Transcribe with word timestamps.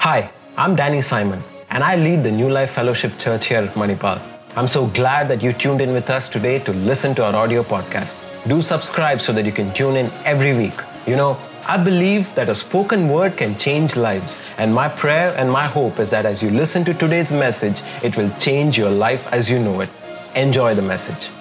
Hi, 0.00 0.30
I'm 0.56 0.76
Danny 0.76 1.02
Simon, 1.02 1.42
and 1.68 1.84
I 1.84 1.94
lead 1.96 2.22
the 2.22 2.30
New 2.30 2.48
Life 2.48 2.70
Fellowship 2.70 3.18
Church 3.18 3.48
here 3.48 3.58
at 3.58 3.74
Manipal. 3.74 4.18
I'm 4.56 4.66
so 4.66 4.86
glad 4.86 5.28
that 5.28 5.42
you 5.42 5.52
tuned 5.52 5.82
in 5.82 5.92
with 5.92 6.08
us 6.08 6.30
today 6.30 6.58
to 6.60 6.72
listen 6.72 7.14
to 7.16 7.24
our 7.26 7.36
audio 7.36 7.62
podcast. 7.62 8.48
Do 8.48 8.62
subscribe 8.62 9.20
so 9.20 9.34
that 9.34 9.44
you 9.44 9.52
can 9.52 9.70
tune 9.74 9.96
in 9.96 10.10
every 10.24 10.56
week. 10.56 10.72
You 11.06 11.16
know, 11.16 11.36
I 11.68 11.76
believe 11.76 12.34
that 12.34 12.48
a 12.48 12.54
spoken 12.54 13.10
word 13.10 13.36
can 13.36 13.58
change 13.58 13.94
lives, 13.94 14.42
and 14.56 14.74
my 14.74 14.88
prayer 14.88 15.34
and 15.36 15.52
my 15.52 15.66
hope 15.66 15.98
is 15.98 16.08
that 16.12 16.24
as 16.24 16.42
you 16.42 16.48
listen 16.48 16.82
to 16.86 16.94
today's 16.94 17.30
message, 17.30 17.82
it 18.02 18.16
will 18.16 18.30
change 18.38 18.78
your 18.78 18.90
life 18.90 19.30
as 19.34 19.50
you 19.50 19.58
know 19.58 19.82
it. 19.82 19.90
Enjoy 20.34 20.74
the 20.74 20.80
message. 20.80 21.39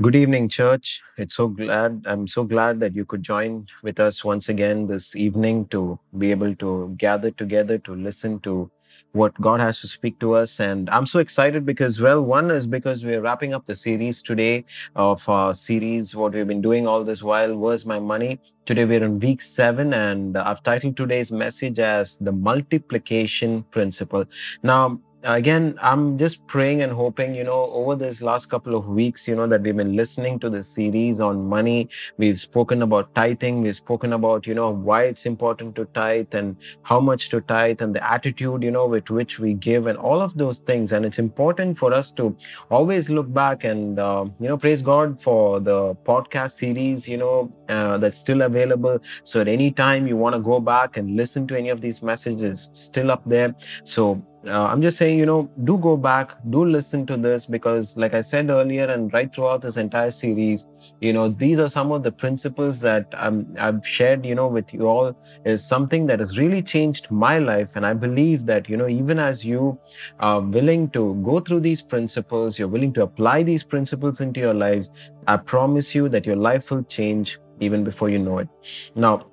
Good 0.00 0.14
evening, 0.14 0.48
church. 0.48 1.02
It's 1.16 1.34
so 1.34 1.48
glad 1.48 2.04
I'm 2.06 2.28
so 2.28 2.44
glad 2.44 2.78
that 2.78 2.94
you 2.94 3.04
could 3.04 3.20
join 3.20 3.66
with 3.82 3.98
us 3.98 4.24
once 4.24 4.48
again 4.48 4.86
this 4.86 5.16
evening 5.16 5.66
to 5.70 5.98
be 6.16 6.30
able 6.30 6.54
to 6.54 6.94
gather 6.96 7.32
together 7.32 7.78
to 7.78 7.96
listen 7.96 8.38
to 8.40 8.70
what 9.10 9.34
God 9.40 9.58
has 9.58 9.80
to 9.80 9.88
speak 9.88 10.20
to 10.20 10.34
us. 10.34 10.60
And 10.60 10.88
I'm 10.90 11.04
so 11.04 11.18
excited 11.18 11.66
because, 11.66 12.00
well, 12.00 12.22
one 12.22 12.48
is 12.52 12.64
because 12.64 13.02
we're 13.02 13.20
wrapping 13.20 13.54
up 13.54 13.66
the 13.66 13.74
series 13.74 14.22
today 14.22 14.64
of 14.94 15.28
our 15.28 15.52
series, 15.52 16.14
what 16.14 16.32
we've 16.32 16.46
been 16.46 16.62
doing 16.62 16.86
all 16.86 17.02
this 17.02 17.20
while, 17.20 17.56
Where's 17.56 17.84
My 17.84 17.98
Money? 17.98 18.38
Today 18.66 18.84
we're 18.84 19.04
in 19.04 19.18
week 19.18 19.42
seven, 19.42 19.94
and 19.94 20.38
I've 20.38 20.62
titled 20.62 20.96
today's 20.96 21.32
message 21.32 21.80
as 21.80 22.18
the 22.18 22.32
multiplication 22.32 23.64
principle. 23.72 24.26
Now, 24.62 25.00
again 25.24 25.76
i'm 25.82 26.16
just 26.16 26.46
praying 26.46 26.80
and 26.82 26.92
hoping 26.92 27.34
you 27.34 27.42
know 27.42 27.64
over 27.72 27.96
this 27.96 28.22
last 28.22 28.46
couple 28.46 28.76
of 28.76 28.86
weeks 28.86 29.26
you 29.26 29.34
know 29.34 29.48
that 29.48 29.60
we've 29.62 29.76
been 29.76 29.96
listening 29.96 30.38
to 30.38 30.48
the 30.48 30.62
series 30.62 31.18
on 31.18 31.44
money. 31.44 31.88
We've 32.18 32.38
spoken 32.38 32.82
about 32.82 33.14
tithing. 33.16 33.62
We've 33.62 33.74
spoken 33.74 34.12
about 34.12 34.46
you 34.46 34.54
know 34.54 34.70
why 34.70 35.04
it's 35.04 35.26
important 35.26 35.74
to 35.76 35.86
tithe 35.86 36.34
and 36.34 36.56
how 36.82 37.00
much 37.00 37.30
to 37.30 37.40
tithe 37.40 37.82
and 37.82 37.94
the 37.94 38.12
attitude 38.12 38.62
you 38.62 38.70
know 38.70 38.86
with 38.86 39.10
which 39.10 39.40
we 39.40 39.54
give 39.54 39.86
and 39.88 39.98
all 39.98 40.22
of 40.22 40.36
those 40.36 40.58
things. 40.58 40.92
And 40.92 41.04
it's 41.04 41.18
important 41.18 41.76
for 41.78 41.92
us 41.92 42.12
to 42.12 42.36
always 42.70 43.10
look 43.10 43.32
back 43.32 43.64
and 43.64 43.98
uh, 43.98 44.26
you 44.38 44.48
know 44.48 44.56
praise 44.56 44.82
god 44.82 45.20
for 45.20 45.58
the 45.58 45.94
podcast 45.96 46.52
series 46.52 47.08
you 47.08 47.16
know 47.16 47.52
uh, 47.68 47.98
that's 47.98 48.18
still 48.18 48.42
available. 48.42 49.00
So 49.24 49.40
at 49.40 49.48
any 49.48 49.72
time 49.72 50.06
you 50.06 50.16
want 50.16 50.36
to 50.36 50.40
go 50.40 50.60
back 50.60 50.96
and 50.96 51.16
listen 51.16 51.46
to 51.48 51.58
any 51.58 51.70
of 51.70 51.80
these 51.80 52.02
messages 52.02 52.70
still 52.72 53.10
up 53.10 53.24
there. 53.26 53.54
So 53.84 54.24
uh, 54.46 54.66
I'm 54.66 54.80
just 54.80 54.98
saying, 54.98 55.18
you 55.18 55.26
know, 55.26 55.50
do 55.64 55.76
go 55.78 55.96
back, 55.96 56.36
do 56.50 56.64
listen 56.64 57.04
to 57.06 57.16
this 57.16 57.44
because, 57.44 57.96
like 57.96 58.14
I 58.14 58.20
said 58.20 58.50
earlier, 58.50 58.84
and 58.84 59.12
right 59.12 59.34
throughout 59.34 59.62
this 59.62 59.76
entire 59.76 60.12
series, 60.12 60.68
you 61.00 61.12
know, 61.12 61.28
these 61.28 61.58
are 61.58 61.68
some 61.68 61.90
of 61.90 62.04
the 62.04 62.12
principles 62.12 62.80
that 62.80 63.12
um, 63.16 63.46
I've 63.58 63.86
shared, 63.86 64.24
you 64.24 64.36
know, 64.36 64.46
with 64.46 64.72
you 64.72 64.86
all 64.86 65.16
is 65.44 65.66
something 65.66 66.06
that 66.06 66.20
has 66.20 66.38
really 66.38 66.62
changed 66.62 67.10
my 67.10 67.38
life. 67.38 67.74
And 67.74 67.84
I 67.84 67.94
believe 67.94 68.46
that, 68.46 68.68
you 68.68 68.76
know, 68.76 68.88
even 68.88 69.18
as 69.18 69.44
you 69.44 69.78
are 70.20 70.40
willing 70.40 70.90
to 70.90 71.14
go 71.24 71.40
through 71.40 71.60
these 71.60 71.82
principles, 71.82 72.58
you're 72.58 72.68
willing 72.68 72.92
to 72.92 73.02
apply 73.02 73.42
these 73.42 73.64
principles 73.64 74.20
into 74.20 74.38
your 74.38 74.54
lives, 74.54 74.92
I 75.26 75.36
promise 75.36 75.94
you 75.96 76.08
that 76.10 76.26
your 76.26 76.36
life 76.36 76.70
will 76.70 76.84
change 76.84 77.38
even 77.60 77.82
before 77.82 78.08
you 78.08 78.20
know 78.20 78.38
it. 78.38 78.48
Now, 78.94 79.26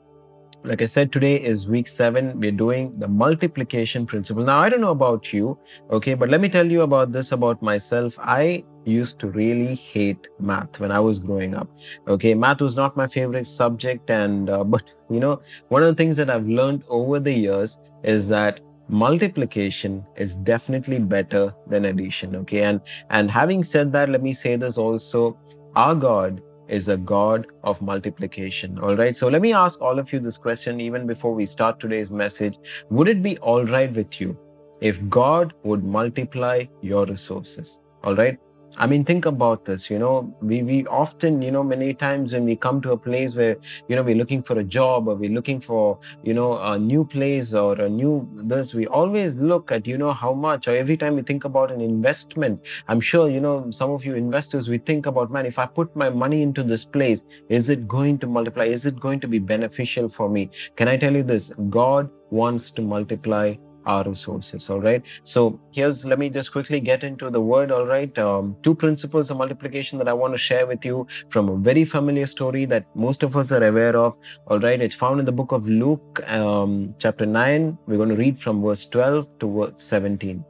like 0.65 0.81
I 0.81 0.85
said, 0.85 1.11
today 1.11 1.35
is 1.35 1.69
week 1.69 1.87
seven. 1.87 2.39
We're 2.39 2.51
doing 2.51 2.97
the 2.97 3.07
multiplication 3.07 4.05
principle. 4.05 4.43
Now, 4.43 4.59
I 4.59 4.69
don't 4.69 4.81
know 4.81 4.91
about 4.91 5.31
you, 5.31 5.57
okay, 5.91 6.15
but 6.15 6.29
let 6.29 6.41
me 6.41 6.49
tell 6.49 6.69
you 6.69 6.81
about 6.81 7.11
this 7.11 7.31
about 7.31 7.61
myself. 7.61 8.17
I 8.19 8.63
used 8.83 9.19
to 9.19 9.27
really 9.27 9.75
hate 9.75 10.27
math 10.39 10.79
when 10.79 10.91
I 10.91 10.99
was 10.99 11.19
growing 11.19 11.53
up. 11.53 11.69
Okay, 12.07 12.33
math 12.33 12.61
was 12.61 12.75
not 12.75 12.97
my 12.97 13.05
favorite 13.05 13.47
subject, 13.47 14.09
and 14.09 14.49
uh, 14.49 14.63
but 14.75 14.91
you 15.09 15.19
know, 15.19 15.41
one 15.69 15.83
of 15.83 15.89
the 15.89 15.95
things 15.95 16.17
that 16.17 16.29
I've 16.29 16.47
learned 16.47 16.83
over 16.89 17.19
the 17.19 17.33
years 17.33 17.79
is 18.03 18.27
that 18.29 18.59
multiplication 18.87 20.05
is 20.17 20.35
definitely 20.35 20.99
better 20.99 21.53
than 21.67 21.85
addition. 21.85 22.35
Okay, 22.37 22.63
and 22.63 22.81
and 23.11 23.29
having 23.29 23.63
said 23.63 23.91
that, 23.93 24.09
let 24.09 24.23
me 24.23 24.33
say 24.33 24.55
this 24.55 24.77
also: 24.77 25.37
our 25.75 25.93
God 25.93 26.41
is 26.67 26.87
a 26.87 26.97
God 26.97 27.47
of 27.63 27.81
multiplication. 27.81 28.79
All 28.79 28.95
right. 28.95 29.15
So 29.15 29.27
let 29.27 29.41
me 29.41 29.53
ask 29.53 29.81
all 29.81 29.99
of 29.99 30.11
you 30.11 30.19
this 30.19 30.37
question 30.37 30.79
even 30.81 31.05
before 31.07 31.33
we 31.33 31.45
start 31.45 31.79
today's 31.79 32.09
message. 32.09 32.57
Would 32.89 33.07
it 33.07 33.21
be 33.21 33.37
all 33.39 33.65
right 33.65 33.93
with 33.93 34.19
you 34.19 34.37
if 34.81 34.99
God 35.09 35.53
would 35.63 35.83
multiply 35.83 36.65
your 36.81 37.05
resources? 37.05 37.81
All 38.03 38.15
right. 38.15 38.37
I 38.77 38.87
mean, 38.87 39.05
think 39.05 39.25
about 39.25 39.63
this. 39.63 39.89
You 39.89 39.99
know, 39.99 40.35
we 40.41 40.61
we 40.61 40.85
often, 40.87 41.41
you 41.41 41.49
know, 41.49 41.63
many 41.63 41.93
times 41.93 42.33
when 42.33 42.43
we 42.43 42.57
come 42.57 42.81
to 42.81 42.91
a 42.91 42.97
place 42.97 43.33
where, 43.33 43.55
you 43.87 43.95
know, 43.95 44.03
we're 44.03 44.15
looking 44.15 44.43
for 44.43 44.59
a 44.59 44.63
job 44.63 45.07
or 45.07 45.15
we're 45.15 45.31
looking 45.31 45.61
for, 45.61 45.97
you 46.23 46.33
know, 46.33 46.57
a 46.61 46.77
new 46.77 47.05
place 47.05 47.53
or 47.53 47.79
a 47.79 47.87
new 47.89 48.27
this, 48.35 48.73
we 48.73 48.85
always 48.87 49.37
look 49.37 49.71
at, 49.71 49.87
you 49.87 49.97
know, 49.97 50.11
how 50.11 50.33
much. 50.33 50.67
Or 50.67 50.75
every 50.75 50.97
time 50.97 51.15
we 51.15 51.21
think 51.21 51.45
about 51.45 51.71
an 51.71 51.79
investment, 51.79 52.59
I'm 52.89 52.99
sure, 52.99 53.29
you 53.29 53.39
know, 53.39 53.71
some 53.71 53.91
of 53.91 54.03
you 54.03 54.15
investors, 54.15 54.67
we 54.67 54.77
think 54.77 55.05
about, 55.05 55.31
man, 55.31 55.45
if 55.45 55.57
I 55.57 55.67
put 55.67 55.95
my 55.95 56.09
money 56.09 56.41
into 56.41 56.61
this 56.61 56.83
place, 56.83 57.23
is 57.47 57.69
it 57.69 57.87
going 57.87 58.17
to 58.19 58.27
multiply? 58.27 58.65
Is 58.65 58.85
it 58.85 58.99
going 58.99 59.21
to 59.21 59.27
be 59.27 59.39
beneficial 59.39 60.09
for 60.09 60.29
me? 60.29 60.49
Can 60.75 60.89
I 60.89 60.97
tell 60.97 61.13
you 61.13 61.23
this? 61.23 61.53
God 61.69 62.09
wants 62.29 62.71
to 62.71 62.81
multiply 62.81 63.55
our 63.85 64.03
resources 64.03 64.69
all 64.69 64.81
right? 64.81 65.03
So 65.23 65.59
here's 65.71 66.05
let 66.05 66.19
me 66.19 66.29
just 66.29 66.51
quickly 66.51 66.79
get 66.79 67.03
into 67.03 67.29
the 67.29 67.41
word 67.41 67.71
all 67.71 67.85
right? 67.85 68.17
Um, 68.17 68.55
two 68.63 68.75
principles 68.75 69.31
of 69.31 69.37
multiplication 69.37 69.97
that 69.99 70.07
i 70.07 70.13
want 70.13 70.33
to 70.33 70.37
share 70.37 70.65
with 70.65 70.85
you 70.85 71.07
from 71.29 71.49
a 71.49 71.55
very 71.55 71.85
familiar 71.85 72.25
story 72.25 72.65
that 72.65 72.85
most 72.95 73.23
of 73.23 73.37
us 73.37 73.51
are 73.51 73.63
aware 73.63 73.95
of 73.97 74.17
all 74.47 74.59
right? 74.59 74.81
It's 74.81 74.95
found 74.95 75.19
in 75.19 75.25
the 75.25 75.31
book 75.31 75.51
of 75.51 75.67
luke 75.67 76.21
um, 76.31 76.93
chapter 76.99 77.25
9 77.25 77.77
we're 77.87 77.97
going 77.97 78.09
to 78.09 78.15
read 78.15 78.39
from 78.39 78.61
verse 78.61 78.85
12 78.85 79.39
to 79.39 79.51
verse 79.59 79.83
17 79.83 80.43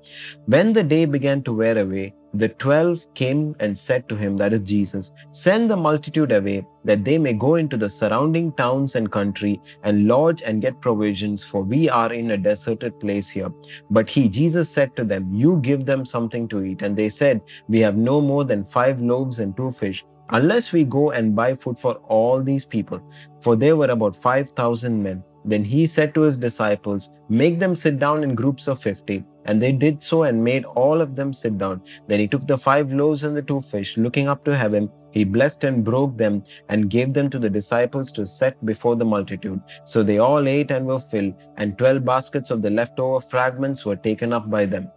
when 0.45 0.73
the 0.73 0.83
day 0.83 1.05
began 1.05 1.41
to 1.43 1.53
wear 1.53 1.77
away 1.77 2.13
the 2.37 2.49
twelve 2.49 3.05
came 3.13 3.55
and 3.59 3.77
said 3.77 4.09
to 4.09 4.15
him, 4.15 4.35
that 4.37 4.53
is 4.53 4.61
Jesus, 4.61 5.11
send 5.31 5.69
the 5.69 5.77
multitude 5.77 6.31
away, 6.31 6.65
that 6.83 7.03
they 7.03 7.17
may 7.17 7.33
go 7.33 7.55
into 7.55 7.77
the 7.77 7.89
surrounding 7.89 8.51
towns 8.53 8.95
and 8.95 9.11
country 9.11 9.61
and 9.83 10.07
lodge 10.07 10.41
and 10.41 10.61
get 10.61 10.81
provisions, 10.81 11.43
for 11.43 11.63
we 11.63 11.89
are 11.89 12.11
in 12.11 12.31
a 12.31 12.37
deserted 12.37 12.99
place 12.99 13.29
here. 13.29 13.49
But 13.89 14.09
he, 14.09 14.27
Jesus, 14.27 14.69
said 14.69 14.95
to 14.97 15.03
them, 15.03 15.33
You 15.33 15.59
give 15.61 15.85
them 15.85 16.05
something 16.05 16.47
to 16.49 16.63
eat. 16.63 16.81
And 16.81 16.95
they 16.95 17.09
said, 17.09 17.41
We 17.67 17.79
have 17.79 17.95
no 17.95 18.21
more 18.21 18.43
than 18.43 18.63
five 18.63 18.99
loaves 19.01 19.39
and 19.39 19.55
two 19.55 19.71
fish, 19.71 20.03
unless 20.29 20.71
we 20.71 20.83
go 20.83 21.11
and 21.11 21.35
buy 21.35 21.55
food 21.55 21.79
for 21.79 21.95
all 22.07 22.43
these 22.43 22.65
people. 22.65 23.01
For 23.41 23.55
there 23.55 23.77
were 23.77 23.91
about 23.91 24.15
5,000 24.15 25.01
men. 25.01 25.23
Then 25.45 25.63
he 25.63 25.85
said 25.85 26.13
to 26.15 26.21
his 26.21 26.37
disciples, 26.37 27.11
Make 27.29 27.59
them 27.59 27.75
sit 27.75 27.99
down 27.99 28.23
in 28.23 28.35
groups 28.35 28.67
of 28.67 28.81
50. 28.81 29.23
And 29.45 29.61
they 29.61 29.71
did 29.71 30.03
so 30.03 30.23
and 30.23 30.43
made 30.43 30.65
all 30.65 31.01
of 31.01 31.15
them 31.15 31.31
sit 31.31 31.57
down. 31.57 31.81
Then 32.07 32.19
he 32.19 32.27
took 32.27 32.47
the 32.47 32.57
five 32.57 32.91
loaves 32.91 33.23
and 33.23 33.37
the 33.37 33.43
two 33.43 33.61
fish, 33.61 33.97
looking 33.97 34.27
up 34.27 34.43
to 34.45 34.55
heaven, 34.55 34.89
he 35.15 35.23
blessed 35.23 35.63
and 35.63 35.81
broke 35.81 36.17
them 36.17 36.43
and 36.67 36.89
gave 36.89 37.13
them 37.13 37.29
to 37.29 37.39
the 37.39 37.49
disciples 37.49 38.11
to 38.11 38.27
set 38.27 38.63
before 38.65 38.97
the 38.97 39.05
multitude. 39.05 39.61
So 39.85 40.03
they 40.03 40.17
all 40.17 40.45
ate 40.45 40.71
and 40.71 40.85
were 40.85 40.99
filled, 40.99 41.35
and 41.55 41.77
twelve 41.77 42.03
baskets 42.03 42.51
of 42.51 42.61
the 42.61 42.69
leftover 42.69 43.21
fragments 43.21 43.85
were 43.85 43.95
taken 43.95 44.33
up 44.33 44.49
by 44.49 44.65
them. 44.65 44.91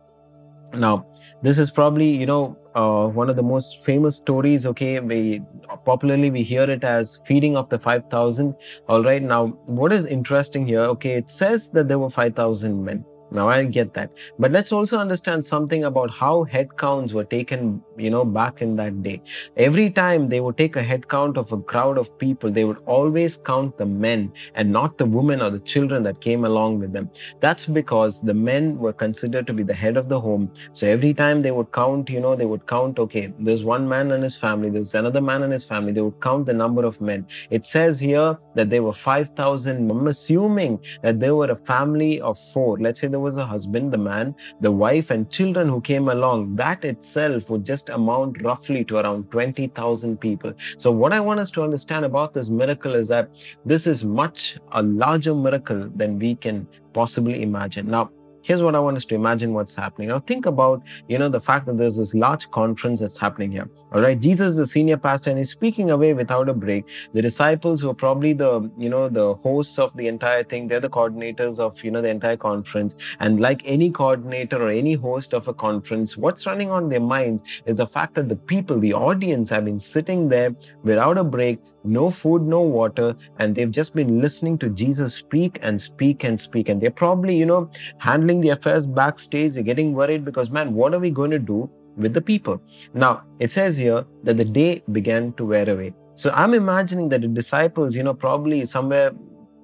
Now, 0.75 1.07
this 1.41 1.57
is 1.57 1.71
probably, 1.71 2.11
you 2.11 2.27
know, 2.27 2.59
uh, 2.79 3.09
one 3.09 3.29
of 3.29 3.37
the 3.37 3.43
most 3.43 3.85
famous 3.85 4.17
stories. 4.17 4.65
Okay, 4.73 5.01
we 5.01 5.43
popularly 5.85 6.31
we 6.31 6.43
hear 6.43 6.63
it 6.63 6.85
as 6.85 7.21
feeding 7.27 7.57
of 7.57 7.69
the 7.69 7.79
5,000. 7.79 8.55
All 8.89 9.03
right, 9.03 9.23
now 9.23 9.47
what 9.67 9.93
is 9.93 10.07
interesting 10.07 10.67
here? 10.67 10.83
Okay, 10.97 11.15
it 11.15 11.31
says 11.31 11.71
that 11.71 11.89
there 11.89 11.99
were 11.99 12.11
5,000 12.11 12.85
men. 12.85 13.05
Now 13.31 13.49
I 13.49 13.65
get 13.65 13.95
that. 13.95 14.11
But 14.39 14.53
let's 14.53 14.73
also 14.73 14.99
understand 14.99 15.45
something 15.45 15.85
about 15.85 16.11
how 16.11 16.45
head 16.45 16.77
counts 16.77 17.13
were 17.13 17.25
taken, 17.25 17.83
you 17.97 18.11
know, 18.11 18.25
back 18.25 18.63
in 18.63 18.77
that 18.77 19.03
day. 19.03 19.23
Every 19.57 19.91
time 19.91 20.29
they 20.29 20.41
would 20.41 20.57
take 20.57 20.77
a 20.77 20.83
head 20.83 21.09
count 21.09 21.37
of 21.37 21.53
a 21.53 21.61
crowd 21.61 21.99
of 21.99 22.17
people, 22.19 22.51
they 22.51 22.65
would 22.65 22.79
always 22.87 23.37
count 23.37 23.77
the 23.77 23.87
men 23.87 24.33
and 24.55 24.73
not 24.73 24.99
the 24.99 25.07
women 25.07 25.43
or 25.43 25.51
the 25.51 25.61
children 25.61 26.03
that 26.05 26.21
came 26.21 26.45
along 26.45 26.79
with 26.81 26.93
them. 26.93 27.11
That's 27.41 27.67
because 27.67 28.23
the 28.23 28.35
men 28.35 28.79
were 28.79 28.93
considered 28.93 29.47
to 29.47 29.53
be 29.53 29.63
the 29.63 29.75
head 29.75 29.97
of 29.97 30.09
the 30.09 30.21
home. 30.21 30.51
So 30.73 30.87
every 30.87 31.13
time 31.13 31.43
they 31.43 31.51
would 31.51 31.73
count, 31.73 32.09
you 32.09 32.21
know, 32.21 32.35
they 32.35 32.47
would 32.47 32.67
count, 32.67 32.99
okay, 32.99 33.33
there's 33.39 33.65
one 33.65 33.89
man 33.89 34.13
and 34.13 34.23
his 34.23 34.37
family, 34.37 34.71
there's 34.71 34.95
another 34.95 35.21
man 35.21 35.43
and 35.43 35.53
his 35.53 35.65
family. 35.65 35.93
They 35.93 36.01
would 36.01 36.21
count 36.21 36.47
the 36.47 36.55
number 36.55 36.85
of 36.85 37.01
men. 37.01 37.27
It 37.51 37.67
says 37.67 38.01
here 38.01 38.39
that 38.55 38.71
there 38.71 38.83
were 38.83 38.93
5,000. 38.93 39.91
I'm 39.91 40.07
assuming 40.07 40.81
that 41.03 41.21
there 41.21 41.35
were 41.35 41.51
a 41.51 41.57
family 41.57 42.21
of 42.21 42.39
four. 42.53 42.79
Let's 42.79 43.01
say 43.01 43.09
there 43.09 43.18
was 43.19 43.37
a 43.37 43.47
husband, 43.47 43.93
the 43.93 43.99
man, 43.99 44.35
the 44.61 44.71
wife, 44.71 45.11
and 45.11 45.31
children 45.31 45.69
who 45.69 45.81
came 45.81 46.09
along, 46.09 46.57
that 46.57 46.85
itself 46.85 47.51
would 47.51 47.65
just 47.65 47.89
amount 47.89 48.43
roughly 48.43 48.85
to 48.85 48.99
around 48.99 49.31
20,000 49.31 50.21
people. 50.21 50.53
So, 50.77 50.91
what 50.91 51.13
I 51.13 51.21
want 51.21 51.41
us 51.41 51.51
to 51.53 51.63
understand 51.63 52.05
about 52.05 52.33
this 52.33 52.49
miracle 52.49 52.95
is 52.95 53.09
that 53.09 53.31
this 53.65 53.87
is 53.87 54.05
much 54.05 54.59
a 54.73 54.83
larger 54.83 55.35
miracle 55.35 55.91
than 55.95 56.19
we 56.19 56.35
can 56.35 56.67
possibly 56.93 57.43
imagine. 57.43 57.89
Now, 57.89 58.11
here's 58.43 58.63
what 58.63 58.75
I 58.75 58.79
want 58.79 58.97
us 58.97 59.05
to 59.07 59.15
imagine 59.15 59.53
what's 59.53 59.75
happening. 59.75 60.09
Now 60.09 60.21
think 60.21 60.47
about, 60.47 60.83
you 61.09 61.19
know, 61.19 61.29
the 61.29 61.41
fact 61.41 61.67
that 61.67 61.79
there's 61.79 61.97
this 61.97 62.15
large 62.15 62.51
conference 62.51 63.01
that's 63.01 63.19
happening 63.19 63.53
here. 63.53 63.69
All 63.91 64.03
right. 64.03 64.21
Jesus 64.21 64.51
is 64.51 64.57
the 64.57 64.67
senior 64.67 64.99
pastor 64.99 65.31
and 65.31 65.39
he's 65.39 65.51
speaking 65.51 65.91
away 65.91 66.13
without 66.13 66.51
a 66.51 66.53
break. 66.53 66.85
The 67.15 67.23
disciples 67.23 67.81
who 67.81 67.89
are 67.89 67.95
probably 67.95 68.35
the, 68.35 68.71
you 68.77 68.91
know, 68.91 69.09
the 69.09 69.35
hosts 69.37 69.79
of 69.79 69.97
the 69.97 70.09
entire 70.09 70.45
thing, 70.45 70.69
they're 70.69 70.79
the 70.79 70.91
coordinators 70.91 71.59
of, 71.59 71.83
you 71.83 71.91
know, 71.91 72.03
the 72.03 72.11
entire 72.11 72.37
conference. 72.37 72.97
And 73.21 73.41
like 73.41 73.63
any 73.65 73.91
coordinator 73.91 74.63
or 74.63 74.69
any 74.69 74.93
host 74.93 75.33
of 75.33 75.49
a 75.49 75.55
conference, 75.55 76.19
what's 76.19 76.47
running 76.47 76.71
on 76.71 76.91
their 76.91 77.01
minds 77.01 77.43
is 77.65 77.77
the 77.77 77.87
fact 77.87 78.15
that 78.17 78.29
the 78.29 78.37
people, 78.37 78.79
the 78.79 78.93
audience 78.93 79.49
have 79.49 79.65
been 79.65 79.81
sitting 79.81 80.29
there 80.29 80.55
without 80.83 81.17
a 81.17 81.25
break, 81.25 81.59
no 81.85 82.11
food, 82.11 82.43
no 82.43 82.61
water, 82.61 83.17
and 83.39 83.55
they've 83.55 83.71
just 83.71 83.95
been 83.95 84.21
listening 84.21 84.59
to 84.59 84.69
Jesus 84.69 85.15
speak 85.15 85.59
and 85.63 85.81
speak 85.81 86.25
and 86.25 86.39
speak. 86.39 86.69
And 86.69 86.79
they're 86.79 86.91
probably, 86.91 87.35
you 87.37 87.47
know, 87.47 87.71
handling 87.97 88.28
the 88.41 88.51
affairs 88.51 88.87
backstage. 88.87 89.53
They're 89.53 89.63
getting 89.63 89.95
worried 89.95 90.25
because, 90.25 90.51
man, 90.51 90.75
what 90.75 90.95
are 90.95 90.99
we 90.99 91.11
going 91.11 91.31
to 91.31 91.39
do 91.39 91.71
with 91.97 92.15
the 92.15 92.21
people? 92.21 92.61
Now, 92.95 93.23
it 93.39 93.53
says 93.53 93.77
here 93.77 94.05
that 94.25 94.37
the 94.37 94.45
day 94.45 94.83
began 94.93 95.33
to 95.35 95.45
wear 95.45 95.69
away. 95.69 95.95
So 96.15 96.31
I'm 96.35 96.55
imagining 96.55 97.09
that 97.11 97.21
the 97.21 97.29
disciples, 97.29 97.95
you 97.95 98.03
know, 98.03 98.15
probably 98.15 98.65
somewhere 98.67 99.13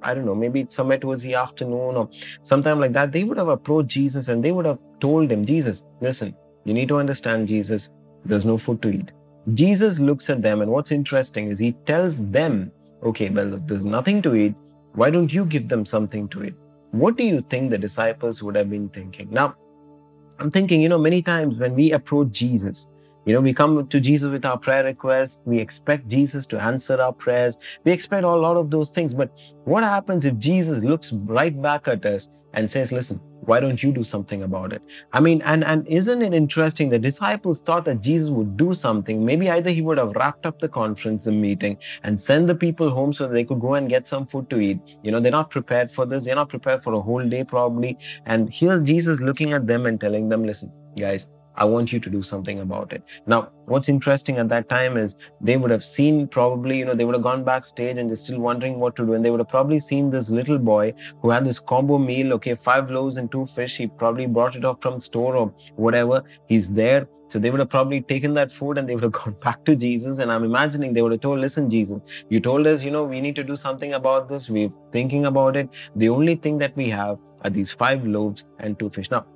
I 0.05 0.13
don't 0.13 0.27
know, 0.27 0.35
maybe 0.35 0.67
somewhere 0.69 0.99
towards 0.99 1.23
the 1.23 1.35
afternoon 1.35 1.97
or 1.97 2.11
sometime 2.43 2.79
like 2.79 2.93
that, 2.93 3.11
they 3.11 3.25
would 3.25 3.39
have 3.39 3.49
approached 3.49 3.89
Jesus 3.89 4.29
and 4.29 4.45
they 4.45 4.53
would 4.53 4.67
have 4.67 4.79
told 5.01 5.33
him, 5.33 5.47
Jesus, 5.47 5.85
listen, 6.03 6.37
you 6.65 6.75
need 6.75 6.89
to 6.89 6.99
understand, 6.99 7.49
Jesus, 7.49 7.91
there's 8.25 8.45
no 8.45 8.59
food 8.59 8.83
to 8.83 8.91
eat. 8.91 9.13
Jesus 9.55 9.99
looks 9.99 10.29
at 10.31 10.43
them, 10.43 10.61
and 10.63 10.71
what's 10.71 10.93
interesting 10.93 11.49
is 11.49 11.59
he 11.59 11.73
tells 11.87 12.31
them, 12.31 12.71
okay, 13.03 13.31
well, 13.31 13.55
if 13.55 13.67
there's 13.67 13.85
nothing 13.85 14.21
to 14.23 14.35
eat, 14.35 14.55
why 14.95 15.11
don't 15.11 15.33
you 15.33 15.45
give 15.47 15.69
them 15.69 15.87
something 15.87 16.29
to 16.29 16.45
eat? 16.45 16.55
What 16.95 17.17
do 17.17 17.25
you 17.25 17.45
think 17.51 17.71
the 17.71 17.79
disciples 17.79 18.41
would 18.41 18.55
have 18.55 18.71
been 18.71 18.89
thinking? 18.89 19.29
Now, 19.29 19.57
I'm 20.39 20.53
thinking, 20.53 20.81
you 20.81 20.89
know, 20.89 20.97
many 20.97 21.23
times 21.23 21.59
when 21.59 21.75
we 21.75 21.91
approach 21.91 22.31
Jesus, 22.31 22.89
you 23.25 23.35
know, 23.35 23.41
we 23.41 23.53
come 23.53 23.89
to 23.89 23.99
Jesus 23.99 24.31
with 24.31 24.45
our 24.45 24.57
prayer 24.57 24.85
requests. 24.85 25.43
We 25.45 25.59
expect 25.59 26.07
Jesus 26.07 26.47
to 26.47 26.61
answer 26.61 27.01
our 27.01 27.13
prayers. 27.13 27.59
We 27.83 27.91
expect 27.91 28.23
a 28.23 28.29
lot 28.29 28.57
of 28.57 28.71
those 28.71 28.91
things. 28.91 29.13
But 29.13 29.33
what 29.65 29.83
happens 29.83 30.25
if 30.25 30.39
Jesus 30.39 30.85
looks 30.85 31.13
right 31.13 31.61
back 31.61 31.89
at 31.89 32.07
us 32.07 32.29
and 32.53 32.71
says, 32.71 32.93
listen, 32.93 33.21
why 33.47 33.61
don't 33.61 33.83
you 33.83 33.93
do 33.93 34.05
something 34.05 34.43
about 34.43 34.73
it? 34.73 34.83
I 35.13 35.21
mean 35.21 35.43
and 35.43 35.65
and 35.65 35.87
isn't 35.87 36.23
it 36.23 36.35
interesting 36.35 36.89
the 36.89 36.99
disciples 36.99 37.61
thought 37.61 37.85
that 37.87 38.01
jesus 38.01 38.31
would 38.31 38.57
do 38.57 38.75
something. 38.75 39.25
Maybe 39.25 39.51
either 39.51 39.71
he 39.71 39.83
would 39.83 39.99
have 39.99 40.15
wrapped 40.17 40.47
up 40.47 40.61
the 40.61 40.69
conference 40.69 41.25
the 41.25 41.33
meeting 41.33 41.79
and 42.03 42.21
send 42.21 42.49
the 42.49 42.55
people 42.55 42.91
home 42.91 43.13
so 43.13 43.29
they 43.29 43.45
could 43.45 43.61
go 43.61 43.75
and 43.75 43.89
get 43.89 44.09
some 44.09 44.27
food 44.27 44.49
to 44.51 44.61
eat. 44.61 44.81
You 45.03 45.13
know 45.13 45.21
they're 45.21 45.33
not 45.33 45.51
prepared 45.51 45.91
for 45.91 46.07
this. 46.07 46.25
They're 46.25 46.35
not 46.35 46.49
prepared 46.49 46.83
for 46.83 46.95
a 46.95 47.01
whole 47.01 47.29
day 47.29 47.45
probably. 47.45 47.99
And 48.27 48.53
here's 48.53 48.83
jesus 48.83 49.21
looking 49.21 49.53
at 49.53 49.67
them 49.67 49.87
and 49.87 50.01
telling 50.01 50.29
them 50.29 50.45
listen 50.45 50.73
guys 50.97 51.29
I 51.57 51.65
want 51.65 51.93
you 51.93 52.01
to 52.01 52.11
do 52.11 52.23
something 52.23 52.61
about 52.61 52.93
it. 52.93 53.03
Now, 53.27 53.51
what's 53.67 53.89
interesting 53.89 54.39
at 54.39 54.49
that 54.49 54.69
time 54.69 54.97
is 54.97 55.17
they 55.41 55.57
would 55.57 55.71
have 55.71 55.85
seen 55.85 56.27
probably, 56.27 56.79
you 56.79 56.85
know, 56.85 56.95
they 56.95 57.05
would 57.05 57.15
have 57.15 57.23
gone 57.23 57.45
backstage 57.45 57.99
and 57.99 58.09
they're 58.09 58.17
still 58.17 58.41
wondering 58.41 58.81
what 58.81 58.97
to 58.97 59.07
do. 59.07 59.15
And 59.15 59.25
they 59.25 59.31
would 59.31 59.41
have 59.41 59.49
probably 59.49 59.79
seen 59.79 60.11
this 60.11 60.31
little 60.31 60.59
boy 60.59 60.95
who 61.23 61.31
had 61.31 61.45
this 61.45 61.59
combo 61.59 61.99
meal, 61.99 62.33
okay, 62.35 62.55
five 62.55 62.91
loaves 62.91 63.17
and 63.17 63.31
two 63.31 63.47
fish. 63.47 63.77
He 63.77 63.87
probably 63.87 64.27
brought 64.27 64.57
it 64.57 64.65
off 64.65 64.83
from 64.83 65.01
store 65.01 65.37
or 65.37 65.55
whatever. 65.77 66.23
He's 66.49 66.73
there. 66.73 67.07
So 67.29 67.39
they 67.39 67.51
would 67.51 67.61
have 67.61 67.71
probably 67.71 68.01
taken 68.01 68.35
that 68.35 68.53
food 68.53 68.79
and 68.79 68.89
they 68.89 68.95
would 68.95 69.03
have 69.03 69.13
gone 69.25 69.37
back 69.41 69.65
to 69.65 69.77
Jesus. 69.77 70.19
And 70.19 70.31
I'm 70.31 70.45
imagining 70.45 70.93
they 70.93 71.03
would 71.03 71.13
have 71.13 71.21
told, 71.21 71.41
listen, 71.41 71.71
Jesus, 71.71 72.01
you 72.29 72.41
told 72.41 72.67
us, 72.67 72.83
you 72.83 72.91
know, 72.91 73.05
we 73.05 73.21
need 73.21 73.37
to 73.37 73.45
do 73.45 73.57
something 73.57 73.95
about 73.95 74.29
this. 74.29 74.49
We're 74.49 74.71
thinking 74.93 75.27
about 75.27 75.57
it. 75.57 75.69
The 75.97 76.09
only 76.09 76.37
thing 76.37 76.59
that 76.59 76.77
we 76.77 76.89
have 76.91 77.19
are 77.43 77.51
these 77.51 77.73
five 77.73 78.07
loaves 78.07 78.45
and 78.59 78.79
two 78.79 78.91
fish. 78.91 79.11
Now, 79.11 79.27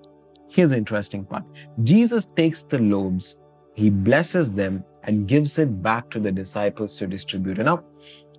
Here's 0.49 0.71
the 0.71 0.77
interesting 0.77 1.25
part 1.25 1.45
Jesus 1.83 2.27
takes 2.37 2.62
the 2.62 2.79
loaves, 2.79 3.39
he 3.75 3.91
blesses 3.91 4.53
them, 4.53 4.85
and 5.05 5.29
gives 5.29 5.59
it 5.59 5.83
back 5.83 6.11
to 6.11 6.21
the 6.21 6.33
disciples 6.33 6.97
to 6.97 7.06
distribute. 7.06 7.59
Now, 7.59 7.85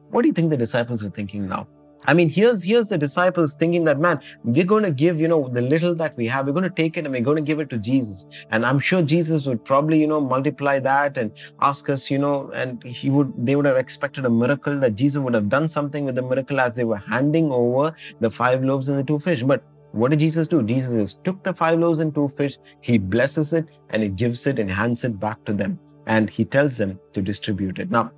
what 0.09 0.23
do 0.23 0.27
you 0.27 0.33
think 0.33 0.49
the 0.49 0.57
disciples 0.57 1.03
are 1.03 1.09
thinking 1.09 1.47
now? 1.47 1.67
I 2.07 2.13
mean, 2.13 2.29
here's 2.29 2.63
here's 2.63 2.87
the 2.87 2.97
disciples 2.97 3.55
thinking 3.55 3.83
that 3.83 3.99
man, 3.99 4.21
we're 4.43 4.65
going 4.65 4.83
to 4.83 4.91
give 4.91 5.19
you 5.19 5.27
know 5.27 5.49
the 5.49 5.61
little 5.61 5.93
that 5.95 6.15
we 6.15 6.27
have, 6.27 6.47
we're 6.47 6.53
going 6.53 6.63
to 6.63 6.69
take 6.69 6.97
it 6.97 7.05
and 7.05 7.13
we're 7.13 7.21
going 7.21 7.37
to 7.37 7.43
give 7.43 7.59
it 7.59 7.69
to 7.71 7.77
Jesus. 7.77 8.25
And 8.51 8.65
I'm 8.65 8.79
sure 8.79 9.01
Jesus 9.01 9.45
would 9.45 9.63
probably 9.65 9.99
you 9.99 10.07
know 10.07 10.21
multiply 10.21 10.79
that 10.79 11.17
and 11.17 11.31
ask 11.61 11.89
us 11.89 12.09
you 12.09 12.17
know, 12.17 12.51
and 12.53 12.81
he 12.83 13.09
would 13.09 13.33
they 13.45 13.55
would 13.55 13.65
have 13.65 13.77
expected 13.77 14.25
a 14.25 14.29
miracle 14.29 14.79
that 14.79 14.95
Jesus 14.95 15.21
would 15.21 15.33
have 15.33 15.49
done 15.49 15.67
something 15.67 16.05
with 16.05 16.15
the 16.15 16.21
miracle 16.21 16.59
as 16.59 16.73
they 16.73 16.85
were 16.85 16.97
handing 16.97 17.51
over 17.51 17.93
the 18.21 18.29
five 18.29 18.63
loaves 18.63 18.87
and 18.87 18.97
the 18.97 19.03
two 19.03 19.19
fish. 19.19 19.43
But 19.43 19.61
what 19.91 20.11
did 20.11 20.19
Jesus 20.19 20.47
do? 20.47 20.61
Jesus 20.63 21.13
took 21.23 21.43
the 21.43 21.53
five 21.53 21.79
loaves 21.79 21.99
and 21.99 22.13
two 22.13 22.27
fish, 22.27 22.57
he 22.81 22.97
blesses 22.97 23.53
it 23.53 23.67
and 23.89 24.03
he 24.03 24.09
gives 24.09 24.45
it 24.47 24.59
and 24.59 24.69
hands 24.69 25.03
it 25.03 25.19
back 25.19 25.43
to 25.45 25.53
them. 25.53 25.79
And 26.05 26.29
he 26.29 26.45
tells 26.45 26.77
them 26.77 26.99
to 27.13 27.21
distribute 27.21 27.79
it. 27.79 27.91
Now, 27.91 28.11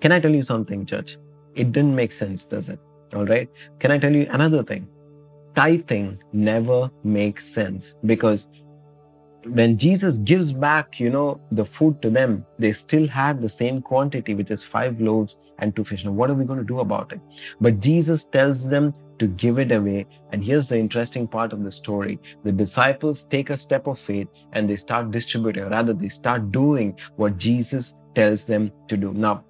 can 0.00 0.12
I 0.12 0.20
tell 0.20 0.34
you 0.34 0.42
something, 0.42 0.86
church? 0.86 1.18
It 1.54 1.72
didn't 1.72 1.94
make 1.94 2.12
sense, 2.12 2.44
does 2.44 2.68
it? 2.68 2.78
All 3.14 3.26
right. 3.26 3.48
Can 3.78 3.90
I 3.90 3.98
tell 3.98 4.14
you 4.14 4.26
another 4.30 4.62
thing? 4.62 4.88
Tithing 5.54 6.22
never 6.32 6.90
makes 7.02 7.46
sense 7.46 7.96
because 8.06 8.48
when 9.44 9.78
Jesus 9.78 10.18
gives 10.18 10.52
back, 10.52 11.00
you 11.00 11.10
know, 11.10 11.40
the 11.50 11.64
food 11.64 12.00
to 12.02 12.10
them, 12.10 12.44
they 12.58 12.72
still 12.72 13.08
had 13.08 13.40
the 13.40 13.48
same 13.48 13.80
quantity, 13.80 14.34
which 14.34 14.50
is 14.50 14.62
five 14.62 15.00
loaves 15.00 15.40
and 15.58 15.74
two 15.74 15.82
fish. 15.82 16.04
Now, 16.04 16.12
what 16.12 16.30
are 16.30 16.34
we 16.34 16.44
going 16.44 16.58
to 16.58 16.64
do 16.64 16.80
about 16.80 17.12
it? 17.12 17.20
But 17.60 17.80
Jesus 17.80 18.24
tells 18.24 18.68
them 18.68 18.92
to 19.20 19.28
give 19.28 19.58
it 19.58 19.70
away. 19.70 20.06
And 20.32 20.42
here's 20.42 20.68
the 20.68 20.78
interesting 20.78 21.28
part 21.28 21.52
of 21.52 21.62
the 21.62 21.70
story 21.70 22.18
the 22.42 22.50
disciples 22.50 23.22
take 23.22 23.50
a 23.50 23.56
step 23.56 23.86
of 23.86 23.98
faith 23.98 24.28
and 24.54 24.68
they 24.68 24.76
start 24.76 25.12
distributing, 25.12 25.68
rather, 25.68 25.92
they 25.92 26.08
start 26.08 26.50
doing 26.50 26.98
what 27.16 27.36
Jesus 27.36 27.96
tells 28.14 28.44
them 28.44 28.72
to 28.88 28.96
do. 28.96 29.12
Now, 29.12 29.44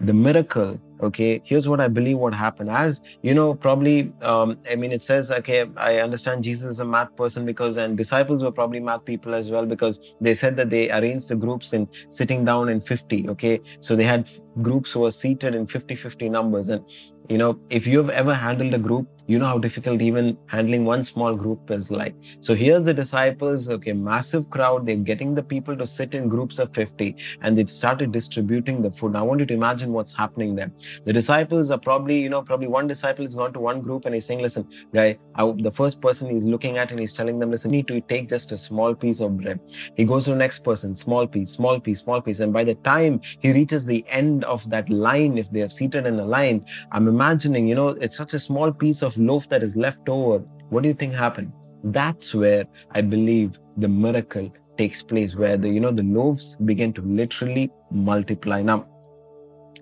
the 0.00 0.12
miracle 0.12 0.78
okay? 1.02 1.40
Here's 1.44 1.68
what 1.68 1.80
i 1.80 1.88
believe 1.88 2.18
what 2.18 2.34
happened. 2.34 2.70
As 2.70 3.00
you 3.22 3.34
know 3.34 3.54
probably 3.54 4.12
um, 4.22 4.58
i 4.70 4.76
mean 4.76 4.92
it 4.92 5.02
says 5.02 5.30
okay 5.30 5.66
i 5.76 5.98
understand 5.98 6.44
jesus 6.44 6.72
is 6.72 6.80
a 6.80 6.84
math 6.84 7.14
person 7.16 7.44
because 7.44 7.76
and 7.76 7.96
disciples 7.96 8.42
were 8.42 8.52
probably 8.52 8.80
math 8.80 9.04
people 9.04 9.34
as 9.34 9.50
well 9.50 9.66
because 9.66 10.00
they 10.20 10.34
said 10.34 10.56
that 10.56 10.70
they 10.70 10.90
arranged 10.90 11.28
the 11.28 11.36
groups 11.36 11.72
in 11.72 11.88
sitting 12.10 12.44
down 12.44 12.68
in 12.68 12.80
50 12.80 13.28
okay? 13.30 13.60
So 13.80 13.96
they 13.96 14.04
had 14.04 14.28
groups 14.62 14.92
who 14.92 15.00
were 15.00 15.10
seated 15.10 15.54
in 15.54 15.66
50 15.66 15.94
50 15.94 16.28
numbers. 16.28 16.68
And 16.68 16.84
you 17.28 17.38
know 17.38 17.58
if 17.70 17.86
you've 17.86 18.10
ever 18.10 18.34
handled 18.34 18.74
a 18.74 18.78
group 18.78 19.08
you 19.26 19.38
know 19.38 19.46
how 19.46 19.58
difficult 19.58 20.00
even 20.00 20.36
handling 20.46 20.84
one 20.84 21.04
small 21.04 21.34
group 21.34 21.70
is 21.70 21.90
like. 21.90 22.14
So 22.40 22.54
here's 22.54 22.84
the 22.84 22.94
disciples 22.94 23.68
okay 23.68 23.92
massive 23.92 24.48
crowd 24.50 24.86
they're 24.86 24.96
getting 24.96 25.34
the 25.34 25.42
people 25.42 25.76
to 25.76 25.86
sit 25.86 26.14
in 26.14 26.28
groups 26.28 26.58
of 26.58 26.72
50 26.74 27.16
and 27.40 27.58
they 27.58 27.66
started 27.66 28.12
distributing 28.12 28.82
the 28.82 28.90
food. 28.90 29.12
Now, 29.12 29.20
i 29.20 29.22
want 29.22 29.40
you 29.40 29.46
to 29.46 29.54
imagine 29.54 29.92
what's 29.92 30.14
happening 30.14 30.54
there. 30.54 30.70
The 31.04 31.12
disciples 31.12 31.70
are 31.70 31.78
probably 31.78 32.20
you 32.20 32.28
know 32.28 32.42
probably 32.42 32.68
one 32.68 32.86
disciple 32.86 33.24
is 33.24 33.34
gone 33.34 33.52
to 33.54 33.60
one 33.60 33.80
group 33.80 34.04
and 34.04 34.14
he's 34.14 34.26
saying 34.26 34.40
listen 34.40 34.68
guy 34.94 35.18
I, 35.34 35.52
the 35.58 35.70
first 35.70 36.00
person 36.00 36.30
he's 36.30 36.44
looking 36.44 36.78
at 36.78 36.90
and 36.90 37.00
he's 37.00 37.12
telling 37.12 37.38
them 37.38 37.50
listen 37.50 37.72
you 37.72 37.78
need 37.78 37.88
to 37.88 38.00
take 38.00 38.28
just 38.28 38.52
a 38.52 38.58
small 38.58 38.94
piece 38.94 39.20
of 39.20 39.36
bread 39.38 39.60
he 39.96 40.04
goes 40.04 40.24
to 40.24 40.30
the 40.30 40.36
next 40.36 40.60
person 40.60 40.94
small 40.94 41.26
piece 41.26 41.50
small 41.50 41.80
piece 41.80 42.00
small 42.00 42.20
piece. 42.20 42.40
And 42.40 42.52
by 42.52 42.64
the 42.64 42.74
time 42.76 43.20
he 43.40 43.52
reaches 43.52 43.84
the 43.84 44.04
end 44.08 44.44
of 44.44 44.68
that 44.70 44.88
line 44.88 45.38
if 45.38 45.50
they 45.50 45.62
are 45.62 45.68
seated 45.68 46.06
in 46.06 46.18
a 46.20 46.24
line 46.24 46.64
i'm 46.92 47.08
imagining 47.08 47.66
you 47.66 47.74
know 47.74 47.88
it's 47.88 48.16
such 48.16 48.34
a 48.34 48.38
small 48.38 48.72
piece 48.72 49.02
of 49.02 49.15
loaf 49.18 49.48
that 49.48 49.62
is 49.62 49.76
left 49.76 50.08
over, 50.08 50.38
what 50.70 50.82
do 50.82 50.88
you 50.88 50.94
think 50.94 51.14
happened? 51.14 51.52
That's 51.84 52.34
where 52.34 52.64
I 52.90 53.00
believe 53.00 53.58
the 53.76 53.88
miracle 53.88 54.52
takes 54.76 55.02
place, 55.02 55.34
where 55.34 55.56
the 55.56 55.68
you 55.68 55.80
know 55.80 55.92
the 55.92 56.02
loaves 56.02 56.56
begin 56.64 56.92
to 56.94 57.02
literally 57.02 57.70
multiply. 57.90 58.62
Now, 58.62 58.86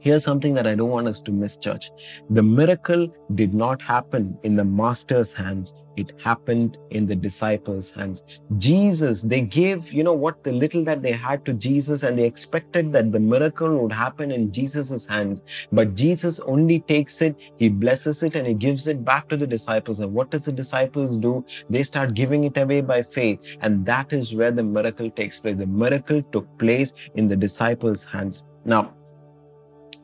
Here's 0.04 0.22
something 0.22 0.52
that 0.52 0.66
I 0.66 0.74
don't 0.74 0.90
want 0.90 1.08
us 1.08 1.18
to 1.22 1.32
miss, 1.32 1.56
church. 1.56 1.90
The 2.28 2.42
miracle 2.42 3.08
did 3.36 3.54
not 3.54 3.80
happen 3.80 4.36
in 4.42 4.54
the 4.54 4.62
master's 4.62 5.32
hands, 5.32 5.72
it 5.96 6.12
happened 6.22 6.76
in 6.90 7.06
the 7.06 7.16
disciples' 7.16 7.90
hands. 7.90 8.22
Jesus, 8.58 9.22
they 9.22 9.40
gave, 9.40 9.90
you 9.94 10.04
know, 10.04 10.12
what 10.12 10.44
the 10.44 10.52
little 10.52 10.84
that 10.84 11.00
they 11.00 11.12
had 11.12 11.46
to 11.46 11.54
Jesus, 11.54 12.02
and 12.02 12.18
they 12.18 12.26
expected 12.26 12.92
that 12.92 13.12
the 13.12 13.18
miracle 13.18 13.78
would 13.78 13.92
happen 13.92 14.30
in 14.30 14.52
Jesus' 14.52 15.06
hands. 15.06 15.40
But 15.72 15.94
Jesus 15.94 16.38
only 16.40 16.80
takes 16.80 17.22
it, 17.22 17.34
he 17.56 17.70
blesses 17.70 18.22
it, 18.22 18.36
and 18.36 18.46
he 18.46 18.52
gives 18.52 18.86
it 18.88 19.06
back 19.06 19.30
to 19.30 19.38
the 19.38 19.46
disciples. 19.46 20.00
And 20.00 20.12
what 20.12 20.30
does 20.30 20.44
the 20.44 20.52
disciples 20.52 21.16
do? 21.16 21.42
They 21.70 21.82
start 21.82 22.12
giving 22.12 22.44
it 22.44 22.58
away 22.58 22.82
by 22.82 23.00
faith. 23.00 23.40
And 23.62 23.86
that 23.86 24.12
is 24.12 24.34
where 24.34 24.50
the 24.50 24.64
miracle 24.64 25.10
takes 25.10 25.38
place. 25.38 25.56
The 25.56 25.64
miracle 25.64 26.20
took 26.30 26.58
place 26.58 26.92
in 27.14 27.26
the 27.26 27.36
disciples' 27.36 28.04
hands. 28.04 28.42
Now, 28.66 28.92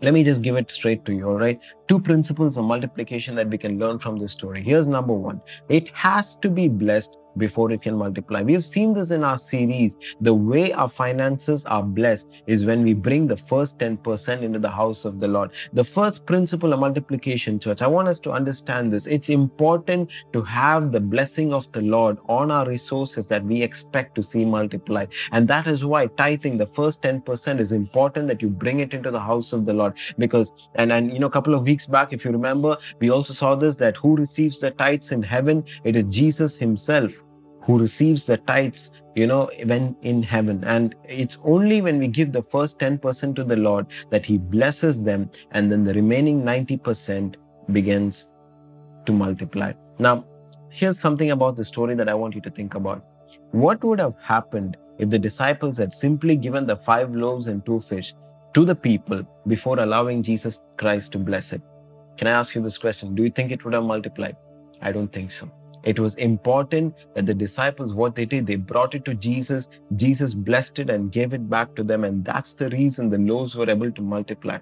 let 0.02 0.14
me 0.14 0.24
just 0.24 0.42
give 0.42 0.56
it 0.56 0.70
straight 0.70 1.04
to 1.04 1.12
you, 1.12 1.28
all 1.28 1.38
right? 1.38 1.60
Two 1.88 2.00
principles 2.00 2.56
of 2.56 2.64
multiplication 2.64 3.34
that 3.34 3.48
we 3.48 3.58
can 3.58 3.78
learn 3.78 3.98
from 3.98 4.16
this 4.16 4.32
story. 4.32 4.62
Here's 4.62 4.88
number 4.88 5.12
one 5.12 5.40
it 5.68 5.88
has 5.88 6.34
to 6.36 6.50
be 6.50 6.68
blessed 6.68 7.16
before 7.36 7.70
it 7.72 7.82
can 7.82 7.94
multiply. 7.96 8.42
We 8.42 8.52
have 8.52 8.64
seen 8.64 8.92
this 8.92 9.10
in 9.10 9.24
our 9.24 9.38
series. 9.38 9.96
The 10.20 10.34
way 10.34 10.72
our 10.72 10.88
finances 10.88 11.64
are 11.64 11.82
blessed 11.82 12.28
is 12.46 12.64
when 12.64 12.82
we 12.82 12.94
bring 12.94 13.26
the 13.26 13.36
first 13.36 13.78
10% 13.78 14.42
into 14.42 14.58
the 14.58 14.70
house 14.70 15.04
of 15.04 15.20
the 15.20 15.28
Lord. 15.28 15.50
The 15.72 15.84
first 15.84 16.26
principle 16.26 16.72
of 16.72 16.80
multiplication, 16.80 17.58
church, 17.58 17.82
I 17.82 17.86
want 17.86 18.08
us 18.08 18.18
to 18.20 18.32
understand 18.32 18.92
this. 18.92 19.06
It's 19.06 19.28
important 19.28 20.10
to 20.32 20.42
have 20.42 20.92
the 20.92 21.00
blessing 21.00 21.52
of 21.52 21.70
the 21.72 21.82
Lord 21.82 22.18
on 22.28 22.50
our 22.50 22.66
resources 22.66 23.26
that 23.28 23.44
we 23.44 23.62
expect 23.62 24.14
to 24.16 24.22
see 24.22 24.44
multiply. 24.44 25.06
And 25.32 25.46
that 25.48 25.66
is 25.66 25.84
why 25.84 26.06
tithing, 26.06 26.56
the 26.56 26.66
first 26.66 27.02
10%, 27.02 27.60
is 27.60 27.72
important 27.72 28.28
that 28.28 28.42
you 28.42 28.48
bring 28.48 28.80
it 28.80 28.94
into 28.94 29.10
the 29.10 29.20
house 29.20 29.52
of 29.52 29.64
the 29.64 29.72
Lord. 29.72 29.94
Because, 30.18 30.52
and, 30.74 30.92
and 30.92 31.12
you 31.12 31.18
know, 31.18 31.26
a 31.26 31.30
couple 31.30 31.54
of 31.54 31.64
weeks 31.64 31.86
back, 31.86 32.12
if 32.12 32.24
you 32.24 32.30
remember, 32.30 32.76
we 33.00 33.10
also 33.10 33.32
saw 33.34 33.54
this 33.54 33.76
that 33.76 33.96
who 33.96 34.16
receives 34.16 34.60
the 34.60 34.70
tithes 34.70 35.12
in 35.12 35.22
heaven? 35.22 35.64
It 35.84 35.96
is 35.96 36.04
Jesus 36.04 36.56
Himself 36.56 37.12
who 37.62 37.78
receives 37.78 38.24
the 38.24 38.38
tithes, 38.38 38.90
you 39.14 39.26
know, 39.26 39.50
when 39.64 39.96
in 40.02 40.22
heaven. 40.22 40.64
And 40.64 40.94
it's 41.04 41.38
only 41.44 41.82
when 41.82 41.98
we 41.98 42.08
give 42.08 42.32
the 42.32 42.42
first 42.42 42.78
10% 42.78 43.36
to 43.36 43.44
the 43.44 43.56
Lord 43.56 43.86
that 44.10 44.26
He 44.26 44.38
blesses 44.38 45.02
them, 45.02 45.30
and 45.52 45.70
then 45.70 45.84
the 45.84 45.94
remaining 45.94 46.42
90% 46.42 47.36
begins 47.72 48.28
to 49.06 49.12
multiply. 49.12 49.72
Now, 49.98 50.24
here's 50.70 50.98
something 50.98 51.30
about 51.30 51.56
the 51.56 51.64
story 51.64 51.94
that 51.94 52.08
I 52.08 52.14
want 52.14 52.34
you 52.34 52.40
to 52.42 52.50
think 52.50 52.74
about. 52.74 53.04
What 53.52 53.82
would 53.84 54.00
have 54.00 54.14
happened 54.20 54.76
if 54.98 55.10
the 55.10 55.18
disciples 55.18 55.78
had 55.78 55.92
simply 55.92 56.36
given 56.36 56.66
the 56.66 56.76
five 56.76 57.14
loaves 57.14 57.46
and 57.46 57.64
two 57.64 57.80
fish 57.80 58.14
to 58.54 58.64
the 58.64 58.74
people 58.74 59.22
before 59.46 59.78
allowing 59.78 60.22
Jesus 60.22 60.62
Christ 60.76 61.12
to 61.12 61.18
bless 61.18 61.52
it? 61.52 61.62
Can 62.16 62.26
I 62.26 62.32
ask 62.32 62.54
you 62.54 62.62
this 62.62 62.78
question? 62.78 63.14
Do 63.14 63.22
you 63.22 63.30
think 63.30 63.52
it 63.52 63.64
would 63.64 63.74
have 63.74 63.84
multiplied? 63.84 64.36
I 64.82 64.92
don't 64.92 65.12
think 65.12 65.30
so. 65.30 65.50
It 65.84 65.98
was 65.98 66.14
important 66.16 66.94
that 67.14 67.26
the 67.26 67.34
disciples, 67.34 67.94
what 67.94 68.14
they 68.14 68.26
did, 68.26 68.46
they 68.46 68.56
brought 68.56 68.94
it 68.94 69.04
to 69.06 69.14
Jesus. 69.14 69.68
Jesus 69.96 70.34
blessed 70.34 70.78
it 70.78 70.90
and 70.90 71.10
gave 71.10 71.32
it 71.32 71.48
back 71.48 71.74
to 71.76 71.82
them. 71.82 72.04
And 72.04 72.24
that's 72.24 72.54
the 72.54 72.68
reason 72.70 73.08
the 73.08 73.18
loaves 73.18 73.56
were 73.56 73.68
able 73.68 73.90
to 73.90 74.02
multiply. 74.02 74.58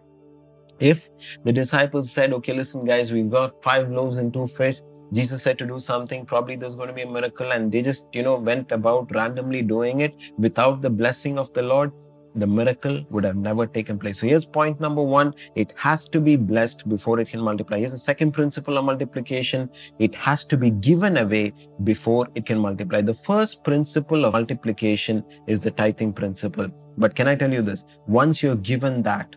If 0.79 1.09
the 1.45 1.53
disciples 1.53 2.13
said, 2.13 2.33
okay, 2.35 2.53
listen, 2.55 2.85
guys, 2.85 3.13
we've 3.13 3.31
got 3.31 3.61
five 3.65 3.91
loaves 3.91 4.19
and 4.19 4.33
two 4.33 4.47
fish, 4.47 4.81
Jesus 5.13 5.43
said 5.43 5.59
to 5.59 5.67
do 5.67 5.81
something, 5.81 6.27
probably 6.27 6.55
there's 6.55 6.75
going 6.75 6.89
to 6.89 6.95
be 6.95 7.03
a 7.03 7.11
miracle, 7.11 7.51
and 7.53 7.73
they 7.73 7.83
just, 7.83 8.09
you 8.13 8.23
know, 8.23 8.37
went 8.37 8.71
about 8.73 9.13
randomly 9.15 9.63
doing 9.63 10.03
it 10.03 10.15
without 10.37 10.83
the 10.83 10.91
blessing 10.91 11.39
of 11.39 11.53
the 11.55 11.63
Lord, 11.63 11.91
the 12.35 12.47
miracle 12.47 13.05
would 13.11 13.25
have 13.25 13.37
never 13.37 13.67
taken 13.67 13.99
place. 13.99 14.21
So 14.21 14.27
here's 14.27 14.45
point 14.45 14.81
number 14.81 15.03
one 15.03 15.35
it 15.57 15.73
has 15.77 16.09
to 16.11 16.21
be 16.21 16.37
blessed 16.37 16.89
before 16.89 17.21
it 17.21 17.29
can 17.29 17.41
multiply. 17.41 17.79
Here's 17.79 17.93
the 17.93 17.99
second 17.99 18.33
principle 18.33 18.79
of 18.79 18.85
multiplication 18.85 19.71
it 19.99 20.15
has 20.15 20.45
to 20.47 20.57
be 20.57 20.71
given 20.71 21.17
away 21.19 21.53
before 21.85 22.29
it 22.35 22.47
can 22.47 22.59
multiply. 22.59 23.01
The 23.01 23.15
first 23.15 23.65
principle 23.65 24.25
of 24.25 24.33
multiplication 24.35 25.25
is 25.47 25.61
the 25.63 25.71
tithing 25.71 26.13
principle. 26.13 26.69
But 26.97 27.15
can 27.15 27.29
I 27.29 27.35
tell 27.35 27.53
you 27.53 27.63
this? 27.63 27.85
Once 28.07 28.43
you're 28.43 28.57
given 28.57 29.03
that, 29.03 29.37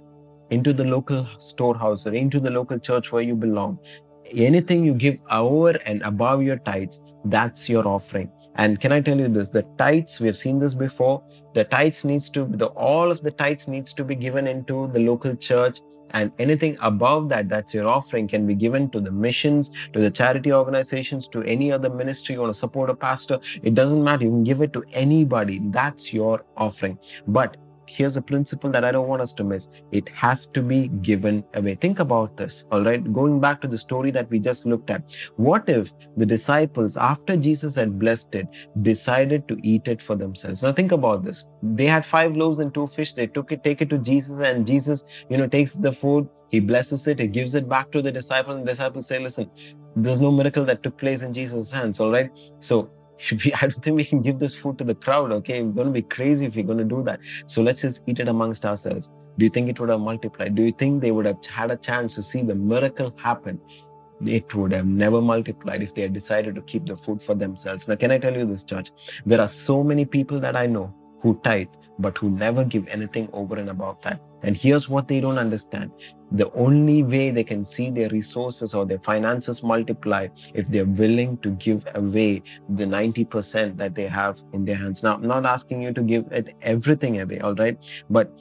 into 0.51 0.73
the 0.73 0.83
local 0.83 1.25
storehouse 1.39 2.05
or 2.05 2.13
into 2.13 2.39
the 2.39 2.49
local 2.49 2.77
church 2.77 3.11
where 3.11 3.21
you 3.21 3.35
belong, 3.35 3.79
anything 4.33 4.83
you 4.83 4.93
give 4.93 5.17
over 5.29 5.71
and 5.85 6.01
above 6.03 6.43
your 6.43 6.57
tithes, 6.57 7.01
that's 7.25 7.69
your 7.69 7.87
offering. 7.87 8.29
And 8.55 8.79
can 8.79 8.91
I 8.91 9.01
tell 9.01 9.17
you 9.17 9.27
this? 9.27 9.49
The 9.49 9.63
tithes, 9.77 10.19
we 10.19 10.27
have 10.27 10.37
seen 10.37 10.59
this 10.59 10.73
before. 10.73 11.23
The 11.53 11.63
tithes 11.63 12.03
needs 12.05 12.29
to, 12.31 12.45
the 12.45 12.67
all 12.67 13.09
of 13.09 13.21
the 13.21 13.31
tithes 13.31 13.67
needs 13.67 13.93
to 13.93 14.03
be 14.03 14.15
given 14.15 14.47
into 14.47 14.87
the 14.93 14.99
local 14.99 15.35
church. 15.35 15.79
And 16.13 16.31
anything 16.39 16.77
above 16.81 17.29
that, 17.29 17.47
that's 17.47 17.73
your 17.73 17.87
offering, 17.87 18.27
can 18.27 18.45
be 18.45 18.53
given 18.53 18.89
to 18.89 18.99
the 18.99 19.11
missions, 19.11 19.71
to 19.93 20.01
the 20.01 20.11
charity 20.11 20.51
organizations, 20.51 21.29
to 21.29 21.41
any 21.43 21.71
other 21.71 21.89
ministry 21.89 22.35
you 22.35 22.41
want 22.41 22.53
to 22.53 22.59
support 22.59 22.89
a 22.89 22.93
pastor. 22.93 23.39
It 23.63 23.75
doesn't 23.75 24.03
matter. 24.03 24.25
You 24.25 24.31
can 24.31 24.43
give 24.43 24.61
it 24.61 24.73
to 24.73 24.83
anybody. 24.91 25.61
That's 25.63 26.13
your 26.13 26.43
offering. 26.57 26.99
But 27.27 27.55
here's 27.91 28.17
a 28.17 28.21
principle 28.21 28.69
that 28.71 28.83
I 28.83 28.91
don't 28.91 29.07
want 29.07 29.21
us 29.21 29.33
to 29.33 29.43
miss. 29.43 29.69
It 29.91 30.09
has 30.09 30.47
to 30.47 30.61
be 30.61 30.87
given 30.87 31.43
away. 31.53 31.75
Think 31.75 31.99
about 31.99 32.37
this, 32.37 32.65
all 32.71 32.83
right? 32.83 33.01
Going 33.13 33.39
back 33.39 33.61
to 33.61 33.67
the 33.67 33.77
story 33.77 34.11
that 34.11 34.29
we 34.29 34.39
just 34.39 34.65
looked 34.65 34.89
at. 34.89 35.03
What 35.35 35.67
if 35.67 35.91
the 36.17 36.25
disciples, 36.25 36.97
after 36.97 37.35
Jesus 37.35 37.75
had 37.75 37.99
blessed 37.99 38.35
it, 38.35 38.47
decided 38.81 39.47
to 39.49 39.57
eat 39.63 39.87
it 39.87 40.01
for 40.01 40.15
themselves? 40.15 40.63
Now 40.63 40.71
think 40.71 40.91
about 40.91 41.23
this. 41.23 41.43
They 41.61 41.85
had 41.85 42.05
five 42.05 42.35
loaves 42.35 42.59
and 42.59 42.73
two 42.73 42.87
fish. 42.87 43.13
They 43.13 43.27
took 43.27 43.51
it, 43.51 43.63
take 43.63 43.81
it 43.81 43.89
to 43.89 43.97
Jesus, 43.97 44.39
and 44.39 44.65
Jesus, 44.65 45.03
you 45.29 45.37
know, 45.37 45.47
takes 45.47 45.73
the 45.73 45.91
food, 45.91 46.29
he 46.49 46.59
blesses 46.59 47.07
it, 47.07 47.19
he 47.19 47.27
gives 47.27 47.55
it 47.55 47.67
back 47.67 47.91
to 47.91 48.01
the 48.01 48.11
disciple, 48.11 48.55
and 48.55 48.65
the 48.65 48.71
disciples 48.71 49.07
say, 49.07 49.19
Listen, 49.19 49.49
there's 49.95 50.19
no 50.19 50.31
miracle 50.31 50.65
that 50.65 50.83
took 50.83 50.97
place 50.97 51.21
in 51.21 51.33
Jesus' 51.33 51.71
hands, 51.71 51.99
all 51.99 52.11
right? 52.11 52.29
So 52.59 52.91
we, 53.31 53.53
I 53.61 53.61
don't 53.61 53.83
think 53.83 53.95
we 53.95 54.05
can 54.05 54.21
give 54.21 54.39
this 54.39 54.55
food 54.55 54.77
to 54.79 54.83
the 54.83 54.95
crowd. 54.95 55.31
Okay, 55.31 55.61
we're 55.61 55.73
going 55.73 55.87
to 55.87 55.93
be 55.93 56.01
crazy 56.01 56.45
if 56.45 56.55
we're 56.55 56.63
going 56.63 56.77
to 56.77 56.83
do 56.83 57.03
that. 57.03 57.19
So 57.47 57.61
let's 57.61 57.81
just 57.81 58.01
eat 58.07 58.19
it 58.19 58.27
amongst 58.27 58.65
ourselves. 58.65 59.11
Do 59.37 59.45
you 59.45 59.49
think 59.49 59.69
it 59.69 59.79
would 59.79 59.89
have 59.89 59.99
multiplied? 59.99 60.55
Do 60.55 60.63
you 60.63 60.71
think 60.71 61.01
they 61.01 61.11
would 61.11 61.25
have 61.25 61.43
had 61.45 61.71
a 61.71 61.77
chance 61.77 62.15
to 62.15 62.23
see 62.23 62.41
the 62.43 62.55
miracle 62.55 63.13
happen? 63.17 63.59
It 64.25 64.53
would 64.53 64.71
have 64.73 64.85
never 64.85 65.21
multiplied 65.21 65.81
if 65.81 65.95
they 65.95 66.03
had 66.03 66.13
decided 66.13 66.55
to 66.55 66.61
keep 66.61 66.85
the 66.85 66.95
food 66.95 67.21
for 67.21 67.33
themselves. 67.33 67.87
Now, 67.87 67.95
can 67.95 68.11
I 68.11 68.19
tell 68.19 68.35
you 68.35 68.45
this, 68.45 68.63
church? 68.63 68.91
There 69.25 69.41
are 69.41 69.47
so 69.47 69.83
many 69.83 70.05
people 70.05 70.39
that 70.41 70.55
I 70.55 70.67
know 70.67 70.93
who 71.21 71.39
tithe, 71.43 71.67
but 71.97 72.17
who 72.17 72.29
never 72.29 72.63
give 72.63 72.87
anything 72.87 73.29
over 73.33 73.55
and 73.55 73.69
above 73.69 74.01
that. 74.01 74.21
And 74.43 74.57
here's 74.57 74.89
what 74.89 75.07
they 75.07 75.19
don't 75.19 75.37
understand 75.37 75.91
the 76.31 76.51
only 76.53 77.03
way 77.03 77.29
they 77.29 77.43
can 77.43 77.63
see 77.63 77.89
their 77.89 78.09
resources 78.09 78.73
or 78.73 78.85
their 78.85 78.99
finances 78.99 79.63
multiply 79.63 80.27
if 80.53 80.67
they're 80.69 80.85
willing 80.85 81.37
to 81.39 81.51
give 81.51 81.85
away 81.95 82.41
the 82.69 82.85
90% 82.85 83.75
that 83.77 83.95
they 83.95 84.07
have 84.07 84.39
in 84.53 84.63
their 84.63 84.77
hands. 84.77 85.03
Now, 85.03 85.15
I'm 85.15 85.27
not 85.27 85.45
asking 85.45 85.81
you 85.81 85.93
to 85.93 86.01
give 86.01 86.31
it 86.31 86.55
everything 86.61 87.19
away, 87.19 87.39
all 87.39 87.55
right? 87.55 87.77
But 88.09 88.31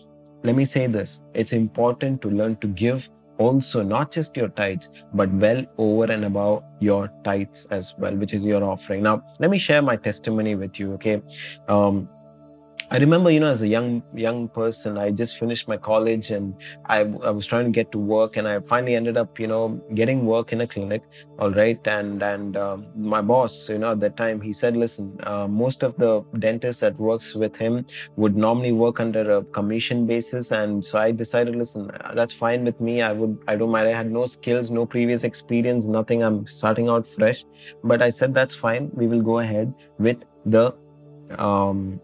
let 0.43 0.55
me 0.55 0.65
say 0.65 0.87
this 0.87 1.21
it's 1.35 1.53
important 1.53 2.23
to 2.23 2.31
learn 2.31 2.57
to 2.57 2.69
give 2.69 3.11
also 3.39 3.83
not 3.83 4.13
just 4.13 4.37
your 4.37 4.49
tithes, 4.49 4.91
but 5.15 5.31
well 5.33 5.65
over 5.79 6.05
and 6.05 6.27
above 6.27 6.63
your 6.79 7.11
tithes 7.25 7.67
as 7.71 7.95
well, 7.99 8.15
which 8.15 8.35
is 8.35 8.45
your 8.45 8.63
offering. 8.63 9.03
Now, 9.03 9.23
let 9.39 9.51
me 9.51 9.59
share 9.59 9.83
my 9.83 9.97
testimony 9.97 10.55
with 10.55 10.79
you, 10.79 10.93
okay? 10.93 11.23
Um, 11.69 12.09
I 12.93 12.99
remember, 12.99 13.31
you 13.31 13.39
know, 13.39 13.51
as 13.51 13.63
a 13.63 13.69
young 13.69 14.03
young 14.15 14.49
person, 14.49 14.99
I 14.99 15.13
just 15.13 15.39
finished 15.39 15.69
my 15.69 15.77
college 15.77 16.33
and 16.33 16.55
I, 16.87 16.99
I 16.99 17.31
was 17.31 17.47
trying 17.47 17.67
to 17.67 17.71
get 17.71 17.93
to 17.93 17.99
work, 17.99 18.37
and 18.37 18.49
I 18.49 18.59
finally 18.59 18.97
ended 18.97 19.17
up, 19.17 19.39
you 19.39 19.47
know, 19.47 19.81
getting 19.95 20.27
work 20.27 20.53
in 20.53 20.63
a 20.63 20.67
clinic. 20.67 21.05
All 21.39 21.53
right, 21.53 21.79
and 21.87 22.21
and 22.21 22.57
uh, 22.57 22.79
my 22.97 23.21
boss, 23.21 23.69
you 23.69 23.79
know, 23.79 23.93
at 23.93 24.01
that 24.01 24.17
time, 24.17 24.41
he 24.41 24.53
said, 24.53 24.77
listen, 24.77 25.17
uh, 25.23 25.47
most 25.47 25.85
of 25.85 25.97
the 25.99 26.25
dentists 26.41 26.81
that 26.81 26.99
works 26.99 27.37
with 27.37 27.57
him 27.57 27.87
would 28.17 28.37
normally 28.37 28.73
work 28.73 28.99
under 28.99 29.37
a 29.37 29.45
commission 29.45 30.05
basis, 30.05 30.51
and 30.51 30.85
so 30.85 30.99
I 30.99 31.13
decided, 31.13 31.55
listen, 31.55 31.93
that's 32.15 32.35
fine 32.35 32.65
with 32.65 32.81
me. 32.81 33.03
I 33.03 33.13
would, 33.13 33.39
I 33.47 33.55
don't 33.55 33.71
mind. 33.71 33.87
I 33.87 33.93
had 33.93 34.11
no 34.11 34.27
skills, 34.27 34.73
no 34.73 34.85
previous 34.85 35.23
experience, 35.23 35.87
nothing. 35.87 36.25
I'm 36.25 36.45
starting 36.49 36.89
out 36.89 37.07
fresh, 37.07 37.45
but 37.85 38.03
I 38.03 38.11
said 38.11 38.35
that's 38.35 38.55
fine. 38.55 38.91
We 38.95 39.07
will 39.07 39.23
go 39.23 39.39
ahead 39.39 39.73
with 40.01 40.25
the 40.45 40.75
um 41.39 42.01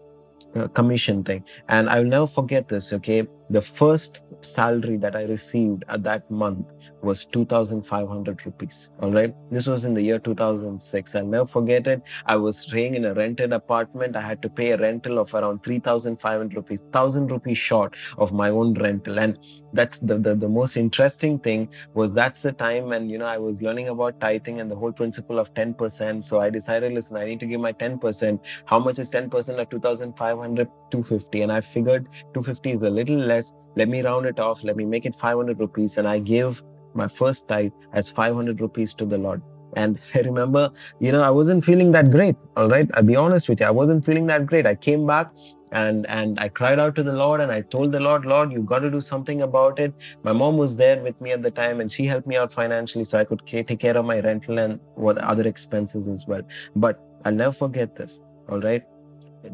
uh, 0.55 0.67
commission 0.69 1.23
thing. 1.23 1.43
And 1.69 1.89
I'll 1.89 2.03
never 2.03 2.27
forget 2.27 2.67
this, 2.67 2.93
okay? 2.93 3.27
The 3.49 3.61
first 3.61 4.21
salary 4.41 4.97
that 4.97 5.15
I 5.15 5.23
received 5.23 5.83
at 5.87 6.03
that 6.03 6.29
month 6.29 6.67
was 7.01 7.25
2,500 7.25 8.45
rupees. 8.45 8.89
All 9.01 9.11
right. 9.11 9.33
This 9.51 9.67
was 9.67 9.85
in 9.85 9.93
the 9.93 10.01
year 10.01 10.19
2006. 10.19 11.15
I'll 11.15 11.25
never 11.25 11.45
forget 11.45 11.87
it. 11.87 12.01
I 12.25 12.35
was 12.35 12.57
staying 12.57 12.95
in 12.95 13.05
a 13.05 13.13
rented 13.13 13.53
apartment. 13.53 14.15
I 14.15 14.21
had 14.21 14.41
to 14.41 14.49
pay 14.49 14.71
a 14.71 14.77
rental 14.77 15.19
of 15.19 15.33
around 15.33 15.63
3,500 15.63 16.55
rupees, 16.55 16.81
1,000 16.81 17.31
rupees 17.31 17.57
short 17.57 17.95
of 18.17 18.33
my 18.33 18.49
own 18.49 18.73
rental. 18.73 19.19
And 19.19 19.37
that's 19.73 19.99
the, 19.99 20.17
the, 20.17 20.35
the 20.35 20.47
most 20.47 20.77
interesting 20.77 21.39
thing 21.39 21.69
was 21.93 22.13
that's 22.13 22.41
the 22.41 22.51
time 22.51 22.85
when, 22.85 23.09
you 23.09 23.17
know, 23.17 23.25
I 23.25 23.37
was 23.37 23.61
learning 23.61 23.89
about 23.89 24.19
tithing 24.19 24.59
and 24.59 24.69
the 24.69 24.75
whole 24.75 24.91
principle 24.91 25.39
of 25.39 25.53
10%. 25.53 26.23
So 26.23 26.39
I 26.39 26.49
decided, 26.49 26.93
listen, 26.93 27.17
I 27.17 27.25
need 27.25 27.39
to 27.41 27.45
give 27.45 27.59
my 27.59 27.73
10%. 27.73 28.39
How 28.65 28.79
much 28.79 28.99
is 28.99 29.09
10% 29.09 29.59
of 29.59 29.69
2,500? 29.69 30.67
250. 30.91 31.41
And 31.41 31.51
I 31.51 31.61
figured 31.61 32.05
250 32.33 32.71
is 32.71 32.83
a 32.83 32.89
little 32.89 33.17
less. 33.17 33.53
Let 33.75 33.89
me 33.89 34.01
round 34.01 34.25
it 34.25 34.39
off. 34.39 34.63
Let 34.63 34.75
me 34.75 34.85
make 34.85 35.05
it 35.05 35.15
500 35.15 35.59
rupees. 35.59 35.97
And 35.97 36.07
I 36.07 36.19
give 36.19 36.63
my 36.93 37.07
first 37.07 37.47
tithe 37.47 37.71
as 37.93 38.09
500 38.09 38.61
rupees 38.61 38.93
to 38.95 39.05
the 39.05 39.17
Lord. 39.17 39.41
And 39.75 39.99
I 40.15 40.19
remember, 40.19 40.71
you 40.99 41.11
know, 41.11 41.21
I 41.21 41.29
wasn't 41.29 41.63
feeling 41.63 41.91
that 41.91 42.11
great. 42.11 42.35
All 42.55 42.69
right. 42.69 42.89
I'll 42.93 43.03
be 43.03 43.15
honest 43.15 43.49
with 43.49 43.59
you. 43.59 43.65
I 43.65 43.71
wasn't 43.71 44.05
feeling 44.05 44.27
that 44.27 44.45
great. 44.45 44.65
I 44.65 44.75
came 44.75 45.05
back 45.05 45.29
and 45.71 46.05
and 46.07 46.39
I 46.39 46.49
cried 46.49 46.79
out 46.79 46.95
to 46.95 47.03
the 47.03 47.13
Lord 47.13 47.41
and 47.41 47.51
I 47.51 47.61
told 47.61 47.91
the 47.91 47.99
Lord, 47.99 48.25
Lord, 48.25 48.51
you've 48.51 48.65
got 48.65 48.79
to 48.79 48.91
do 48.91 49.01
something 49.01 49.41
about 49.41 49.79
it. 49.79 49.93
My 50.23 50.31
mom 50.31 50.57
was 50.57 50.75
there 50.75 51.01
with 51.01 51.19
me 51.19 51.31
at 51.31 51.41
the 51.41 51.51
time 51.51 51.81
and 51.81 51.91
she 51.91 52.05
helped 52.05 52.27
me 52.27 52.37
out 52.37 52.51
financially 52.51 53.03
so 53.03 53.19
I 53.19 53.25
could 53.25 53.45
take 53.45 53.79
care 53.79 53.97
of 53.97 54.05
my 54.05 54.19
rental 54.19 54.59
and 54.59 54.79
what 54.95 55.17
other 55.17 55.47
expenses 55.47 56.07
as 56.07 56.25
well. 56.27 56.41
But 56.75 56.99
I'll 57.25 57.33
never 57.33 57.51
forget 57.51 57.95
this. 57.95 58.21
All 58.49 58.61
right. 58.61 58.83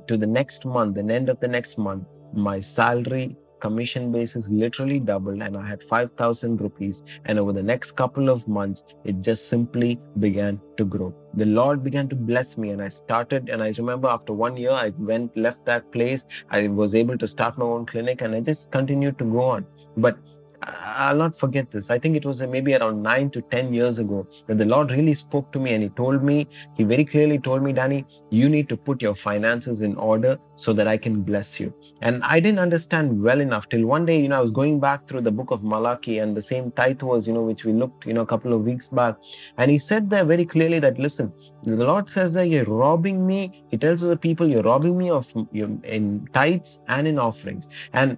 To 0.08 0.18
the 0.18 0.28
next 0.28 0.66
month, 0.66 0.96
the 0.96 1.14
end 1.14 1.30
of 1.30 1.40
the 1.40 1.48
next 1.48 1.78
month, 1.78 2.06
my 2.34 2.60
salary 2.60 3.36
commission 3.64 4.12
basis 4.12 4.50
literally 4.50 5.00
doubled 5.00 5.42
and 5.42 5.56
I 5.58 5.66
had 5.66 5.82
5,000 5.82 6.62
rupees. 6.62 7.04
And 7.26 7.40
over 7.40 7.54
the 7.54 7.64
next 7.64 7.92
couple 7.94 8.30
of 8.30 8.48
months, 8.48 8.84
it 9.06 9.22
just 9.22 9.48
simply 9.48 10.00
began 10.20 10.60
to 10.78 10.86
grow. 10.86 11.14
The 11.36 11.46
Lord 11.46 11.84
began 11.84 12.10
to 12.10 12.16
bless 12.16 12.58
me 12.58 12.72
and 12.72 12.82
I 12.82 12.90
started. 12.90 13.50
And 13.50 13.64
I 13.64 13.72
remember 13.78 14.10
after 14.10 14.34
one 14.34 14.58
year, 14.58 14.72
I 14.72 14.90
went, 14.98 15.38
left 15.38 15.66
that 15.66 15.92
place. 15.94 16.26
I 16.50 16.68
was 16.68 16.94
able 16.94 17.18
to 17.18 17.28
start 17.28 17.58
my 17.58 17.66
own 17.66 17.86
clinic 17.86 18.22
and 18.22 18.36
I 18.36 18.42
just 18.42 18.72
continued 18.72 19.18
to 19.20 19.26
go 19.26 19.42
on. 19.42 19.66
But 19.96 20.18
I'll 20.66 21.16
not 21.16 21.36
forget 21.38 21.72
this. 21.72 21.90
I 21.90 22.00
think 22.00 22.16
it 22.16 22.26
was 22.26 22.42
maybe 22.42 22.76
around 22.76 23.02
nine 23.02 23.30
to 23.32 23.42
10 23.42 23.74
years 23.74 24.00
ago 24.00 24.28
that 24.48 24.58
the 24.58 24.66
Lord 24.66 24.92
really 24.92 25.14
spoke 25.14 25.52
to 25.54 25.60
me 25.60 25.74
and 25.74 25.84
He 25.84 25.90
told 25.90 26.24
me, 26.24 26.48
He 26.76 26.84
very 26.84 27.06
clearly 27.06 27.40
told 27.40 27.64
me, 27.64 27.74
Danny, 27.74 28.06
you 28.30 28.50
need 28.50 28.70
to 28.70 28.78
put 28.78 29.02
your 29.02 29.16
finances 29.16 29.82
in 29.82 29.96
order 29.96 30.38
so 30.56 30.74
that 30.74 30.88
I 30.88 30.98
can 30.98 31.22
bless 31.22 31.60
you. 31.60 31.74
And 32.02 32.24
I 32.24 32.40
didn't 32.40 32.60
understand 32.60 33.22
well 33.22 33.42
enough 33.42 33.70
till 33.70 33.86
one 33.86 34.06
day, 34.06 34.22
you 34.22 34.28
know, 34.30 34.38
I 34.38 34.42
was 34.42 34.52
going 34.52 34.80
back 34.80 35.08
through 35.08 35.22
the 35.22 35.32
book 35.32 35.52
of 35.52 35.64
Malachi 35.64 36.20
and 36.20 36.36
the 36.36 36.42
same 36.42 36.72
tithe 36.72 37.02
was, 37.02 37.28
you 37.28 37.34
know, 37.34 37.44
which 37.44 37.66
we 37.66 37.74
looked, 37.74 38.06
you 38.06 38.14
know, 38.14 38.22
a 38.22 38.26
couple 38.26 38.54
of 38.54 38.62
weeks 38.62 38.88
back. 38.88 39.16
And 39.58 39.72
He 39.72 39.78
said 39.78 40.10
there 40.10 40.26
very 40.26 40.46
clearly 40.46 40.80
that, 40.80 41.00
listen, 41.00 41.32
the 41.64 41.86
Lord 41.86 42.10
says 42.10 42.34
that 42.34 42.48
you're 42.48 42.66
robbing 42.66 43.26
me. 43.26 43.64
He 43.70 43.78
tells 43.78 44.02
the 44.02 44.18
people, 44.18 44.48
you're 44.48 44.64
robbing 44.64 44.98
me 44.98 45.10
of 45.10 45.32
in 45.54 46.28
tithes 46.34 46.82
and 46.88 47.08
in 47.08 47.18
offerings. 47.18 47.70
And 47.94 48.18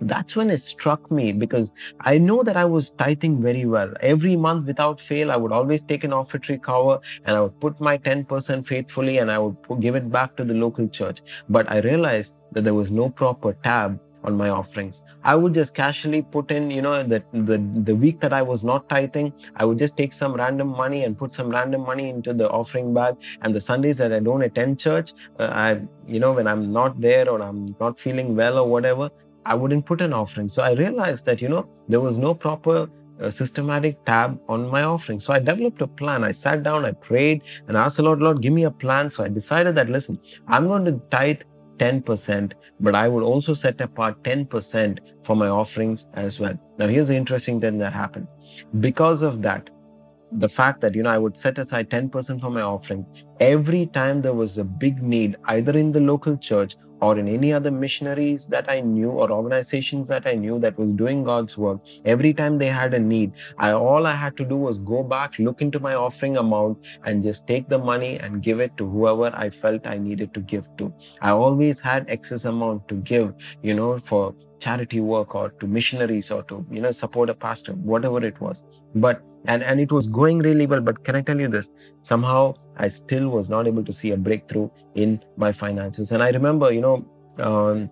that's 0.00 0.36
when 0.36 0.50
it 0.50 0.58
struck 0.58 1.10
me 1.10 1.32
because 1.32 1.72
I 2.00 2.18
know 2.18 2.42
that 2.42 2.56
I 2.56 2.64
was 2.64 2.90
tithing 2.90 3.40
very 3.40 3.66
well. 3.66 3.92
Every 4.00 4.36
month 4.36 4.66
without 4.66 5.00
fail, 5.00 5.30
I 5.30 5.36
would 5.36 5.52
always 5.52 5.82
take 5.82 6.04
an 6.04 6.12
offertory 6.12 6.58
cover 6.58 7.00
and 7.24 7.36
I 7.36 7.40
would 7.40 7.58
put 7.60 7.80
my 7.80 7.98
10% 7.98 8.66
faithfully 8.66 9.18
and 9.18 9.30
I 9.30 9.38
would 9.38 9.56
give 9.80 9.94
it 9.94 10.10
back 10.10 10.36
to 10.36 10.44
the 10.44 10.54
local 10.54 10.88
church. 10.88 11.22
But 11.48 11.70
I 11.70 11.78
realized 11.78 12.34
that 12.52 12.64
there 12.64 12.74
was 12.74 12.90
no 12.90 13.08
proper 13.08 13.54
tab 13.62 14.00
on 14.26 14.36
my 14.36 14.48
offerings. 14.50 15.04
I 15.24 15.34
would 15.36 15.54
just 15.54 15.74
casually 15.74 16.22
put 16.22 16.50
in, 16.50 16.70
you 16.70 16.82
know, 16.82 17.02
the, 17.02 17.22
the, 17.32 17.58
the 17.84 17.94
week 17.94 18.20
that 18.20 18.32
I 18.32 18.42
was 18.42 18.64
not 18.64 18.88
tithing, 18.88 19.32
I 19.54 19.64
would 19.64 19.78
just 19.78 19.96
take 19.96 20.12
some 20.12 20.34
random 20.34 20.68
money 20.68 21.04
and 21.04 21.16
put 21.16 21.32
some 21.32 21.48
random 21.48 21.82
money 21.82 22.10
into 22.10 22.34
the 22.34 22.50
offering 22.50 22.92
bag. 22.92 23.16
And 23.42 23.54
the 23.54 23.60
Sundays 23.60 23.98
that 23.98 24.12
I 24.12 24.18
don't 24.18 24.42
attend 24.42 24.80
church, 24.80 25.12
uh, 25.38 25.50
I, 25.52 25.80
you 26.06 26.18
know, 26.18 26.32
when 26.32 26.48
I'm 26.48 26.72
not 26.72 27.00
there 27.00 27.30
or 27.30 27.40
I'm 27.40 27.76
not 27.80 27.98
feeling 27.98 28.34
well 28.34 28.58
or 28.58 28.68
whatever, 28.68 29.10
I 29.46 29.54
wouldn't 29.54 29.86
put 29.86 30.00
an 30.00 30.12
offering. 30.12 30.48
So 30.48 30.62
I 30.62 30.72
realized 30.72 31.24
that, 31.26 31.40
you 31.40 31.48
know, 31.48 31.68
there 31.88 32.00
was 32.00 32.18
no 32.18 32.34
proper 32.34 32.88
uh, 33.22 33.30
systematic 33.30 34.04
tab 34.04 34.40
on 34.48 34.68
my 34.68 34.82
offering. 34.82 35.20
So 35.20 35.32
I 35.32 35.38
developed 35.38 35.80
a 35.82 35.86
plan. 35.86 36.24
I 36.24 36.32
sat 36.32 36.64
down, 36.64 36.84
I 36.84 36.92
prayed, 36.92 37.42
and 37.68 37.76
asked 37.76 37.98
the 37.98 38.02
Lord, 38.02 38.20
Lord, 38.20 38.42
give 38.42 38.52
me 38.52 38.64
a 38.64 38.70
plan. 38.70 39.10
So 39.10 39.22
I 39.22 39.28
decided 39.28 39.76
that, 39.76 39.88
listen, 39.88 40.18
I'm 40.48 40.66
going 40.66 40.84
to 40.86 41.00
tithe 41.10 41.42
10%, 41.78 42.52
but 42.80 42.96
I 42.96 43.06
would 43.06 43.22
also 43.22 43.54
set 43.54 43.80
apart 43.80 44.22
10% 44.24 44.98
for 45.22 45.36
my 45.36 45.48
offerings 45.48 46.08
as 46.14 46.40
well. 46.40 46.58
Now, 46.78 46.88
here's 46.88 47.08
the 47.08 47.16
interesting 47.16 47.60
thing 47.60 47.78
that 47.78 47.92
happened. 47.92 48.26
Because 48.80 49.22
of 49.22 49.42
that, 49.42 49.70
the 50.32 50.48
fact 50.48 50.80
that 50.80 50.94
you 50.94 51.04
know 51.04 51.10
i 51.10 51.16
would 51.16 51.36
set 51.36 51.56
aside 51.56 51.88
10% 51.88 52.40
for 52.40 52.50
my 52.50 52.60
offerings 52.60 53.06
every 53.38 53.86
time 53.86 54.20
there 54.20 54.34
was 54.34 54.58
a 54.58 54.64
big 54.64 55.00
need 55.00 55.36
either 55.46 55.78
in 55.78 55.92
the 55.92 56.00
local 56.00 56.36
church 56.36 56.74
or 57.00 57.18
in 57.18 57.28
any 57.28 57.52
other 57.52 57.70
missionaries 57.70 58.46
that 58.46 58.70
I 58.70 58.80
knew 58.80 59.10
or 59.10 59.30
organizations 59.30 60.08
that 60.08 60.26
I 60.26 60.34
knew 60.34 60.58
that 60.60 60.78
was 60.78 60.90
doing 60.90 61.24
God's 61.24 61.58
work, 61.58 61.80
every 62.04 62.32
time 62.32 62.58
they 62.58 62.66
had 62.68 62.94
a 62.94 62.98
need, 62.98 63.32
I 63.58 63.72
all 63.72 64.06
I 64.06 64.14
had 64.14 64.36
to 64.38 64.44
do 64.44 64.56
was 64.56 64.78
go 64.78 65.02
back, 65.02 65.38
look 65.38 65.62
into 65.62 65.80
my 65.80 65.94
offering 65.94 66.36
amount, 66.36 66.78
and 67.04 67.22
just 67.22 67.46
take 67.46 67.68
the 67.68 67.78
money 67.78 68.18
and 68.18 68.42
give 68.42 68.60
it 68.60 68.76
to 68.78 68.88
whoever 68.88 69.30
I 69.34 69.50
felt 69.50 69.86
I 69.86 69.98
needed 69.98 70.32
to 70.34 70.40
give 70.40 70.68
to. 70.78 70.92
I 71.20 71.30
always 71.30 71.80
had 71.80 72.06
excess 72.08 72.44
amount 72.44 72.88
to 72.88 72.94
give, 72.96 73.34
you 73.62 73.74
know, 73.74 73.98
for 73.98 74.34
charity 74.58 75.00
work 75.00 75.34
or 75.34 75.50
to 75.50 75.66
missionaries 75.66 76.30
or 76.30 76.42
to, 76.44 76.64
you 76.70 76.80
know, 76.80 76.90
support 76.90 77.30
a 77.30 77.34
pastor, 77.34 77.72
whatever 77.72 78.24
it 78.24 78.40
was. 78.40 78.64
But 78.94 79.22
and 79.46 79.62
and 79.62 79.80
it 79.80 79.92
was 79.92 80.06
going 80.06 80.38
really 80.38 80.66
well. 80.66 80.80
But 80.80 81.04
can 81.04 81.16
i 81.16 81.20
tell 81.20 81.40
you 81.40 81.48
this? 81.48 81.70
Somehow 82.02 82.54
i 82.76 82.88
still 82.88 83.28
was 83.28 83.48
not 83.48 83.66
able 83.66 83.84
to 83.84 83.92
see 83.92 84.12
a 84.12 84.16
breakthrough 84.16 84.68
in 84.94 85.20
my 85.36 85.52
finances. 85.52 86.12
And 86.12 86.22
i 86.22 86.30
remember 86.30 86.72
you 86.72 86.80
know 86.80 87.04
um, 87.38 87.90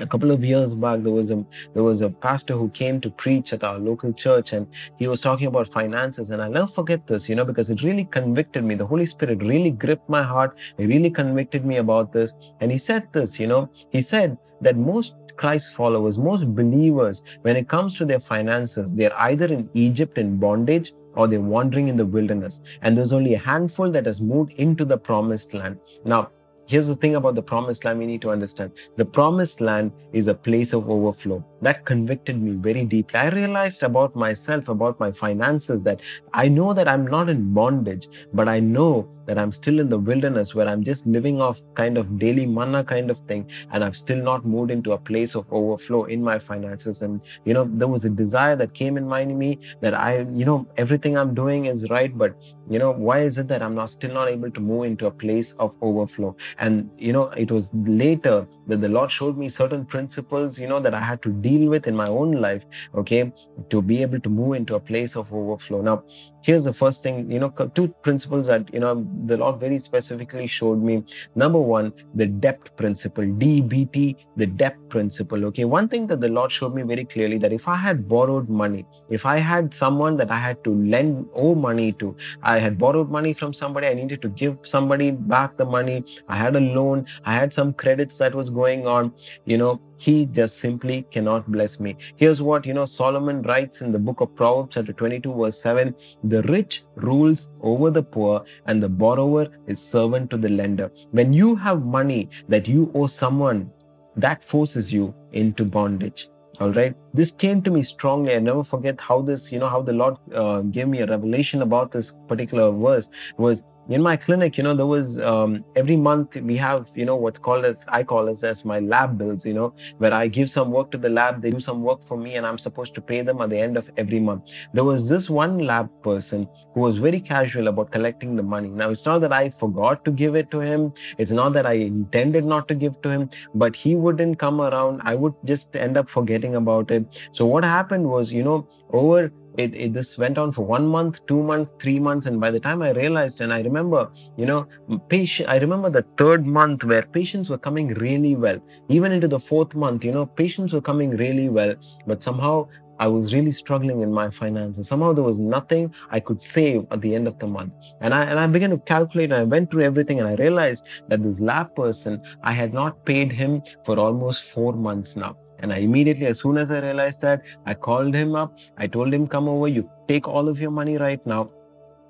a 0.00 0.06
couple 0.06 0.30
of 0.32 0.44
years 0.44 0.74
back 0.74 1.02
there 1.02 1.12
was 1.12 1.30
a 1.30 1.44
there 1.72 1.82
was 1.84 2.00
a 2.00 2.10
pastor 2.10 2.56
who 2.56 2.68
came 2.70 3.00
to 3.00 3.10
preach 3.10 3.52
at 3.52 3.62
our 3.62 3.78
local 3.78 4.12
church 4.12 4.52
and 4.52 4.66
he 4.98 5.06
was 5.06 5.20
talking 5.20 5.46
about 5.46 5.68
finances. 5.68 6.30
And 6.30 6.42
i'll 6.42 6.50
never 6.50 6.66
forget 6.66 7.06
this 7.06 7.28
you 7.28 7.34
know 7.34 7.44
because 7.44 7.70
it 7.70 7.82
really 7.82 8.04
convicted 8.04 8.64
me. 8.64 8.74
The 8.74 8.86
holy 8.86 9.06
spirit 9.06 9.42
really 9.42 9.70
gripped 9.70 10.08
my 10.08 10.22
heart. 10.22 10.56
It 10.78 10.86
really 10.86 11.10
convicted 11.10 11.64
me 11.64 11.76
about 11.76 12.12
this. 12.12 12.32
And 12.60 12.70
he 12.70 12.78
said 12.78 13.08
this 13.12 13.38
you 13.38 13.46
know 13.46 13.70
he 13.90 14.02
said 14.02 14.36
that 14.64 14.76
most 14.76 15.14
Christ 15.36 15.74
followers, 15.74 16.18
most 16.18 16.54
believers, 16.54 17.22
when 17.42 17.56
it 17.56 17.68
comes 17.68 17.94
to 17.96 18.04
their 18.04 18.20
finances, 18.20 18.94
they're 18.94 19.18
either 19.20 19.46
in 19.46 19.68
Egypt 19.74 20.18
in 20.18 20.36
bondage 20.36 20.92
or 21.14 21.28
they're 21.28 21.40
wandering 21.40 21.88
in 21.88 21.96
the 21.96 22.06
wilderness. 22.06 22.60
And 22.82 22.96
there's 22.96 23.12
only 23.12 23.34
a 23.34 23.38
handful 23.38 23.90
that 23.92 24.06
has 24.06 24.20
moved 24.20 24.52
into 24.54 24.84
the 24.84 24.98
promised 24.98 25.54
land. 25.54 25.78
Now, 26.04 26.30
Here's 26.66 26.88
the 26.88 26.94
thing 26.94 27.14
about 27.14 27.34
the 27.34 27.42
promised 27.42 27.84
land 27.84 27.98
we 27.98 28.06
need 28.06 28.22
to 28.22 28.30
understand. 28.30 28.72
The 28.96 29.04
promised 29.04 29.60
land 29.60 29.92
is 30.14 30.28
a 30.28 30.34
place 30.34 30.72
of 30.72 30.88
overflow. 30.88 31.44
That 31.60 31.84
convicted 31.84 32.40
me 32.40 32.52
very 32.52 32.86
deeply. 32.86 33.20
I 33.20 33.28
realized 33.28 33.82
about 33.82 34.16
myself, 34.16 34.70
about 34.70 34.98
my 34.98 35.12
finances, 35.12 35.82
that 35.82 36.00
I 36.32 36.48
know 36.48 36.72
that 36.72 36.88
I'm 36.88 37.06
not 37.06 37.28
in 37.28 37.52
bondage, 37.52 38.08
but 38.32 38.48
I 38.48 38.60
know 38.60 39.06
that 39.26 39.38
I'm 39.38 39.52
still 39.52 39.80
in 39.80 39.88
the 39.88 39.98
wilderness 39.98 40.54
where 40.54 40.68
I'm 40.68 40.84
just 40.84 41.06
living 41.06 41.40
off 41.40 41.60
kind 41.74 41.98
of 41.98 42.18
daily 42.18 42.46
manna 42.46 42.84
kind 42.84 43.10
of 43.10 43.18
thing. 43.20 43.50
And 43.72 43.82
I've 43.82 43.96
still 43.96 44.22
not 44.22 44.46
moved 44.46 44.70
into 44.70 44.92
a 44.92 44.98
place 44.98 45.34
of 45.34 45.52
overflow 45.52 46.04
in 46.04 46.22
my 46.22 46.38
finances. 46.38 47.02
And, 47.02 47.20
you 47.44 47.52
know, 47.52 47.68
there 47.68 47.88
was 47.88 48.04
a 48.04 48.10
desire 48.10 48.56
that 48.56 48.74
came 48.74 48.96
in 48.96 49.08
my 49.08 49.24
me 49.24 49.58
that 49.80 49.94
I, 49.94 50.20
you 50.34 50.44
know, 50.44 50.66
everything 50.76 51.16
I'm 51.16 51.34
doing 51.34 51.66
is 51.66 51.88
right. 51.90 52.16
But, 52.16 52.36
you 52.68 52.78
know, 52.78 52.92
why 52.92 53.22
is 53.22 53.38
it 53.38 53.48
that 53.48 53.62
I'm 53.62 53.74
not 53.74 53.90
still 53.90 54.12
not 54.12 54.28
able 54.28 54.50
to 54.50 54.60
move 54.60 54.84
into 54.84 55.06
a 55.06 55.10
place 55.10 55.52
of 55.52 55.76
overflow? 55.82 56.36
And, 56.58 56.90
you 56.98 57.12
know, 57.12 57.24
it 57.30 57.50
was 57.50 57.70
later 57.74 58.46
that 58.66 58.80
the 58.80 58.88
Lord 58.88 59.10
showed 59.10 59.36
me 59.36 59.48
certain 59.48 59.84
principles, 59.84 60.58
you 60.58 60.68
know, 60.68 60.80
that 60.80 60.94
I 60.94 61.00
had 61.00 61.22
to 61.22 61.30
deal 61.30 61.68
with 61.68 61.86
in 61.86 61.94
my 61.94 62.06
own 62.06 62.32
life, 62.32 62.64
okay, 62.94 63.32
to 63.70 63.82
be 63.82 64.02
able 64.02 64.20
to 64.20 64.28
move 64.28 64.54
into 64.54 64.74
a 64.74 64.80
place 64.80 65.16
of 65.16 65.32
overflow. 65.32 65.82
Now, 65.82 66.04
here's 66.42 66.64
the 66.64 66.72
first 66.72 67.02
thing, 67.02 67.30
you 67.30 67.38
know, 67.38 67.50
two 67.74 67.88
principles 68.02 68.46
that, 68.46 68.72
you 68.72 68.80
know, 68.80 69.06
the 69.26 69.36
Lord 69.36 69.60
very 69.60 69.78
specifically 69.78 70.46
showed 70.46 70.82
me. 70.82 71.04
Number 71.34 71.58
one, 71.58 71.92
the 72.14 72.26
debt 72.26 72.76
principle, 72.76 73.24
DBT, 73.24 74.16
the 74.36 74.46
debt 74.46 74.76
principle, 74.88 75.44
okay. 75.46 75.64
One 75.64 75.88
thing 75.88 76.06
that 76.08 76.20
the 76.20 76.28
Lord 76.28 76.52
showed 76.52 76.74
me 76.74 76.82
very 76.82 77.04
clearly 77.04 77.38
that 77.38 77.52
if 77.52 77.66
I 77.66 77.76
had 77.76 78.08
borrowed 78.08 78.48
money, 78.48 78.86
if 79.08 79.24
I 79.24 79.38
had 79.38 79.72
someone 79.72 80.16
that 80.18 80.30
I 80.30 80.36
had 80.36 80.62
to 80.64 80.74
lend, 80.74 81.26
owe 81.34 81.54
money 81.54 81.92
to, 81.92 82.14
I 82.42 82.58
had 82.58 82.78
borrowed 82.78 83.10
money 83.10 83.32
from 83.32 83.54
somebody, 83.54 83.86
I 83.86 83.94
needed 83.94 84.20
to 84.22 84.28
give 84.28 84.58
somebody 84.62 85.10
back 85.12 85.56
the 85.56 85.64
money, 85.64 86.04
I 86.28 86.36
had 86.36 86.56
a 86.56 86.60
loan, 86.60 87.06
I 87.24 87.34
had 87.34 87.52
some 87.52 87.72
credits 87.72 88.18
that 88.18 88.34
was 88.34 88.50
going 88.54 88.86
on, 88.86 89.12
you 89.44 89.58
know, 89.58 89.80
he 89.98 90.26
just 90.26 90.58
simply 90.58 91.02
cannot 91.10 91.50
bless 91.50 91.80
me. 91.80 91.96
Here's 92.16 92.40
what, 92.40 92.66
you 92.66 92.74
know, 92.74 92.84
Solomon 92.84 93.42
writes 93.42 93.80
in 93.80 93.92
the 93.92 93.98
book 93.98 94.20
of 94.20 94.34
Proverbs, 94.34 94.74
chapter 94.74 94.92
22, 94.92 95.34
verse 95.34 95.60
7 95.60 95.94
The 96.24 96.42
rich 96.42 96.84
rules 96.96 97.48
over 97.62 97.90
the 97.90 98.02
poor, 98.02 98.44
and 98.66 98.82
the 98.82 98.88
borrower 98.88 99.48
is 99.66 99.80
servant 99.80 100.30
to 100.30 100.36
the 100.36 100.48
lender. 100.48 100.90
When 101.10 101.32
you 101.32 101.54
have 101.56 101.84
money 101.84 102.28
that 102.48 102.68
you 102.68 102.90
owe 102.94 103.06
someone, 103.06 103.70
that 104.16 104.44
forces 104.44 104.92
you 104.92 105.14
into 105.32 105.64
bondage 105.64 106.28
all 106.60 106.72
right 106.72 106.94
this 107.12 107.32
came 107.32 107.60
to 107.60 107.70
me 107.70 107.82
strongly 107.82 108.34
i 108.34 108.38
never 108.38 108.62
forget 108.62 109.00
how 109.00 109.20
this 109.20 109.50
you 109.50 109.58
know 109.58 109.68
how 109.68 109.82
the 109.82 109.92
lord 109.92 110.16
uh, 110.34 110.60
gave 110.60 110.86
me 110.86 111.00
a 111.00 111.06
revelation 111.06 111.62
about 111.62 111.90
this 111.90 112.12
particular 112.28 112.70
verse 112.70 113.08
was 113.38 113.62
in 113.88 114.02
my 114.02 114.16
clinic, 114.16 114.56
you 114.56 114.62
know, 114.64 114.74
there 114.74 114.86
was 114.86 115.20
um, 115.20 115.64
every 115.76 115.96
month 115.96 116.36
we 116.36 116.56
have, 116.56 116.88
you 116.94 117.04
know, 117.04 117.16
what's 117.16 117.38
called 117.38 117.64
as 117.64 117.84
I 117.88 118.02
call 118.02 118.28
it 118.28 118.42
as 118.42 118.64
my 118.64 118.80
lab 118.80 119.18
bills, 119.18 119.44
you 119.44 119.54
know, 119.54 119.74
where 119.98 120.12
I 120.14 120.26
give 120.28 120.50
some 120.50 120.70
work 120.70 120.90
to 120.92 120.98
the 120.98 121.08
lab, 121.08 121.42
they 121.42 121.50
do 121.50 121.60
some 121.60 121.82
work 121.82 122.02
for 122.02 122.16
me, 122.16 122.36
and 122.36 122.46
I'm 122.46 122.58
supposed 122.58 122.94
to 122.94 123.00
pay 123.02 123.22
them 123.22 123.40
at 123.40 123.50
the 123.50 123.58
end 123.58 123.76
of 123.76 123.90
every 123.96 124.20
month. 124.20 124.50
There 124.72 124.84
was 124.84 125.08
this 125.08 125.28
one 125.28 125.58
lab 125.58 125.90
person 126.02 126.48
who 126.74 126.80
was 126.80 126.96
very 126.96 127.20
casual 127.20 127.68
about 127.68 127.90
collecting 127.90 128.36
the 128.36 128.42
money. 128.42 128.68
Now, 128.68 128.90
it's 128.90 129.04
not 129.04 129.20
that 129.20 129.32
I 129.32 129.50
forgot 129.50 130.04
to 130.06 130.10
give 130.10 130.34
it 130.34 130.50
to 130.52 130.60
him, 130.60 130.92
it's 131.18 131.30
not 131.30 131.52
that 131.52 131.66
I 131.66 131.74
intended 131.74 132.44
not 132.44 132.68
to 132.68 132.74
give 132.74 133.00
to 133.02 133.10
him, 133.10 133.30
but 133.54 133.76
he 133.76 133.96
wouldn't 133.96 134.38
come 134.38 134.60
around. 134.60 135.02
I 135.04 135.14
would 135.14 135.34
just 135.44 135.76
end 135.76 135.96
up 135.96 136.08
forgetting 136.08 136.56
about 136.56 136.90
it. 136.90 137.04
So, 137.32 137.46
what 137.46 137.64
happened 137.64 138.08
was, 138.08 138.32
you 138.32 138.42
know, 138.42 138.66
over 138.92 139.30
it, 139.58 139.74
it 139.74 139.92
this 139.92 140.18
went 140.18 140.38
on 140.38 140.52
for 140.52 140.62
one 140.62 140.86
month 140.86 141.24
two 141.26 141.42
months 141.42 141.72
three 141.80 141.98
months 141.98 142.26
and 142.26 142.40
by 142.40 142.50
the 142.50 142.60
time 142.60 142.82
i 142.82 142.90
realized 142.90 143.40
and 143.40 143.52
i 143.52 143.60
remember 143.60 144.10
you 144.36 144.46
know 144.46 144.66
patient 145.08 145.48
i 145.48 145.56
remember 145.58 145.90
the 145.90 146.04
third 146.16 146.46
month 146.46 146.84
where 146.84 147.02
patients 147.02 147.48
were 147.48 147.58
coming 147.58 147.88
really 147.94 148.36
well 148.36 148.58
even 148.88 149.12
into 149.12 149.28
the 149.28 149.38
fourth 149.38 149.74
month 149.74 150.04
you 150.04 150.12
know 150.12 150.26
patients 150.26 150.72
were 150.72 150.80
coming 150.80 151.10
really 151.10 151.48
well 151.48 151.74
but 152.06 152.22
somehow 152.22 152.66
I 152.98 153.08
was 153.08 153.34
really 153.34 153.50
struggling 153.50 154.02
in 154.02 154.12
my 154.12 154.30
finances. 154.30 154.86
Somehow 154.86 155.12
there 155.12 155.24
was 155.24 155.38
nothing 155.38 155.92
I 156.10 156.20
could 156.20 156.40
save 156.40 156.86
at 156.92 157.00
the 157.00 157.14
end 157.14 157.26
of 157.26 157.38
the 157.38 157.46
month. 157.46 157.72
And 158.00 158.14
I 158.14 158.22
and 158.24 158.38
I 158.38 158.46
began 158.46 158.70
to 158.70 158.78
calculate 158.78 159.32
and 159.32 159.40
I 159.40 159.44
went 159.44 159.70
through 159.70 159.82
everything 159.82 160.20
and 160.20 160.28
I 160.28 160.34
realized 160.34 160.86
that 161.08 161.22
this 161.22 161.40
lab 161.40 161.74
person, 161.74 162.22
I 162.42 162.52
had 162.52 162.72
not 162.72 163.04
paid 163.04 163.32
him 163.32 163.62
for 163.84 163.98
almost 163.98 164.44
four 164.44 164.72
months 164.72 165.16
now. 165.16 165.36
And 165.64 165.72
I 165.72 165.78
immediately, 165.78 166.26
as 166.26 166.40
soon 166.40 166.58
as 166.58 166.70
I 166.70 166.80
realized 166.80 167.22
that, 167.22 167.42
I 167.64 167.72
called 167.72 168.14
him 168.14 168.34
up. 168.36 168.58
I 168.76 168.86
told 168.86 169.14
him, 169.14 169.26
come 169.26 169.48
over, 169.48 169.66
you 169.66 169.88
take 170.06 170.28
all 170.28 170.46
of 170.46 170.60
your 170.60 170.70
money 170.70 170.98
right 170.98 171.26
now. 171.26 171.50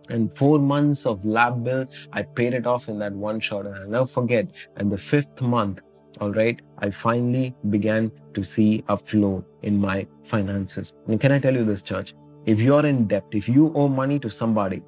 And 0.09 0.33
four 0.41 0.59
months 0.59 1.07
of 1.07 1.25
lab 1.25 1.63
bill, 1.63 1.85
I 2.13 2.23
paid 2.23 2.55
it 2.55 2.67
off 2.67 2.89
in 2.89 2.99
that 2.99 3.13
one 3.13 3.39
shot. 3.39 3.67
And 3.67 3.77
I'll 3.77 3.87
never 3.89 4.07
forget. 4.07 4.49
And 4.77 4.91
the 4.91 4.99
fifth 4.99 5.41
month, 5.41 5.83
all 6.21 6.33
right, 6.33 6.61
I 6.79 6.91
finally 6.91 7.55
began 7.71 8.11
to 8.33 8.43
see 8.43 8.83
a 8.89 8.99
flow 8.99 9.45
in 9.63 9.81
my 9.81 10.05
finances. 10.25 10.93
And 11.07 11.21
can 11.21 11.31
I 11.31 11.39
tell 11.39 11.55
you 11.55 11.65
this, 11.65 11.83
church? 11.83 12.13
If 12.47 12.59
you're 12.61 12.85
in 12.85 13.07
debt, 13.07 13.25
if 13.31 13.49
you 13.49 13.73
owe 13.77 13.87
money 13.87 14.19
to 14.19 14.31
somebody, 14.31 14.83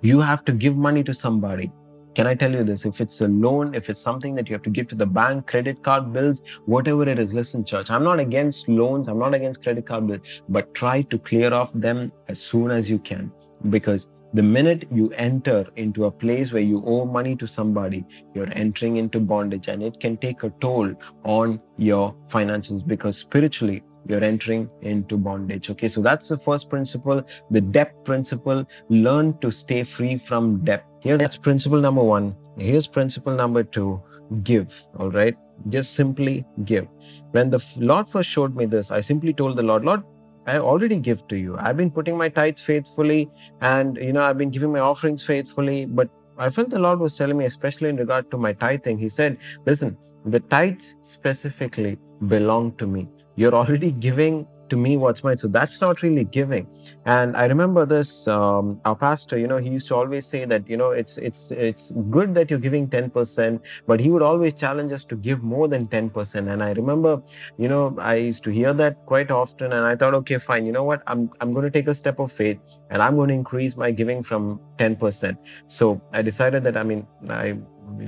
you 0.00 0.20
have 0.20 0.44
to 0.44 0.52
give 0.52 0.76
money 0.76 1.02
to 1.02 1.12
somebody. 1.12 1.72
Can 2.20 2.26
I 2.26 2.34
tell 2.34 2.52
you 2.52 2.64
this? 2.64 2.84
If 2.84 3.00
it's 3.00 3.22
a 3.22 3.28
loan, 3.28 3.74
if 3.74 3.88
it's 3.88 3.98
something 3.98 4.34
that 4.34 4.46
you 4.46 4.54
have 4.54 4.60
to 4.64 4.68
give 4.68 4.88
to 4.88 4.94
the 4.94 5.06
bank, 5.06 5.46
credit 5.46 5.82
card 5.82 6.12
bills, 6.12 6.42
whatever 6.66 7.08
it 7.08 7.18
is, 7.18 7.32
listen, 7.32 7.64
church, 7.64 7.90
I'm 7.90 8.04
not 8.04 8.20
against 8.20 8.68
loans, 8.68 9.08
I'm 9.08 9.18
not 9.18 9.34
against 9.34 9.62
credit 9.62 9.86
card 9.86 10.06
bills, 10.06 10.42
but 10.46 10.74
try 10.74 11.00
to 11.00 11.18
clear 11.18 11.54
off 11.54 11.72
them 11.72 12.12
as 12.28 12.38
soon 12.38 12.70
as 12.70 12.90
you 12.90 12.98
can 12.98 13.32
because 13.70 14.08
the 14.34 14.42
minute 14.42 14.86
you 14.92 15.10
enter 15.12 15.66
into 15.76 16.04
a 16.04 16.10
place 16.10 16.52
where 16.52 16.60
you 16.60 16.82
owe 16.84 17.06
money 17.06 17.34
to 17.36 17.46
somebody, 17.46 18.04
you're 18.34 18.52
entering 18.52 18.98
into 18.98 19.18
bondage 19.18 19.68
and 19.68 19.82
it 19.82 19.98
can 19.98 20.18
take 20.18 20.42
a 20.42 20.50
toll 20.60 20.92
on 21.24 21.58
your 21.78 22.14
finances 22.28 22.82
because 22.82 23.16
spiritually 23.16 23.82
you're 24.06 24.24
entering 24.24 24.68
into 24.82 25.16
bondage. 25.16 25.70
Okay, 25.70 25.88
so 25.88 26.00
that's 26.00 26.28
the 26.28 26.36
first 26.36 26.70
principle, 26.70 27.22
the 27.50 27.60
debt 27.60 28.04
principle. 28.04 28.66
Learn 28.88 29.38
to 29.38 29.50
stay 29.50 29.84
free 29.84 30.16
from 30.16 30.64
debt. 30.64 30.84
Here's 31.00 31.18
that's 31.18 31.36
principle 31.36 31.80
number 31.80 32.02
one. 32.02 32.36
Here's 32.58 32.86
principle 32.86 33.34
number 33.34 33.62
two 33.62 34.02
give. 34.42 34.82
All 34.98 35.10
right, 35.10 35.36
just 35.68 35.94
simply 35.94 36.44
give. 36.64 36.86
When 37.32 37.50
the 37.50 37.64
Lord 37.78 38.08
first 38.08 38.28
showed 38.28 38.54
me 38.56 38.66
this, 38.66 38.90
I 38.90 39.00
simply 39.00 39.32
told 39.32 39.56
the 39.56 39.62
Lord, 39.62 39.84
Lord, 39.84 40.02
I 40.46 40.58
already 40.58 40.98
give 40.98 41.26
to 41.28 41.38
you. 41.38 41.56
I've 41.58 41.76
been 41.76 41.90
putting 41.90 42.16
my 42.16 42.28
tithes 42.28 42.62
faithfully 42.62 43.30
and, 43.60 43.96
you 43.96 44.12
know, 44.12 44.22
I've 44.22 44.38
been 44.38 44.50
giving 44.50 44.72
my 44.72 44.80
offerings 44.80 45.24
faithfully. 45.24 45.86
But 45.86 46.08
I 46.38 46.48
felt 46.48 46.70
the 46.70 46.78
Lord 46.78 46.98
was 46.98 47.16
telling 47.16 47.36
me, 47.36 47.44
especially 47.44 47.90
in 47.90 47.96
regard 47.96 48.30
to 48.30 48.38
my 48.38 48.52
tithing, 48.54 48.98
He 48.98 49.08
said, 49.08 49.38
listen, 49.66 49.96
the 50.24 50.40
tithes 50.40 50.96
specifically 51.02 51.98
belong 52.26 52.72
to 52.76 52.86
me. 52.86 53.08
You're 53.40 53.54
already 53.54 53.90
giving 53.92 54.46
to 54.68 54.76
me 54.76 54.96
what's 54.96 55.22
mine. 55.24 55.38
So 55.38 55.48
that's 55.48 55.80
not 55.80 56.02
really 56.02 56.24
giving. 56.24 56.66
And 57.04 57.36
I 57.36 57.46
remember 57.46 57.84
this, 57.84 58.28
um, 58.28 58.80
our 58.84 58.94
pastor, 58.94 59.38
you 59.38 59.46
know, 59.46 59.56
he 59.56 59.70
used 59.70 59.88
to 59.88 59.94
always 59.96 60.26
say 60.26 60.44
that, 60.44 60.68
you 60.68 60.76
know, 60.76 60.90
it's 60.90 61.18
it's 61.18 61.50
it's 61.50 61.90
good 62.16 62.34
that 62.34 62.50
you're 62.50 62.64
giving 62.66 62.86
10%, 62.88 63.60
but 63.86 63.98
he 63.98 64.10
would 64.10 64.22
always 64.22 64.52
challenge 64.54 64.92
us 64.92 65.04
to 65.06 65.16
give 65.16 65.42
more 65.42 65.68
than 65.68 65.86
10%. 65.86 66.52
And 66.52 66.62
I 66.62 66.72
remember, 66.72 67.22
you 67.58 67.68
know, 67.68 67.96
I 67.98 68.14
used 68.16 68.44
to 68.44 68.50
hear 68.50 68.74
that 68.74 69.04
quite 69.06 69.30
often. 69.30 69.72
And 69.72 69.86
I 69.86 69.96
thought, 69.96 70.14
okay, 70.22 70.38
fine, 70.38 70.66
you 70.66 70.72
know 70.72 70.84
what? 70.84 71.02
I'm 71.06 71.30
I'm 71.40 71.52
going 71.52 71.64
to 71.64 71.74
take 71.78 71.88
a 71.88 71.94
step 71.94 72.18
of 72.18 72.30
faith 72.30 72.58
and 72.90 73.02
I'm 73.02 73.16
going 73.16 73.28
to 73.28 73.34
increase 73.34 73.76
my 73.76 73.90
giving 73.90 74.22
from 74.22 74.60
10%. 74.76 75.36
So 75.68 76.00
I 76.12 76.22
decided 76.22 76.64
that 76.64 76.76
I 76.76 76.82
mean, 76.82 77.06
I 77.28 77.58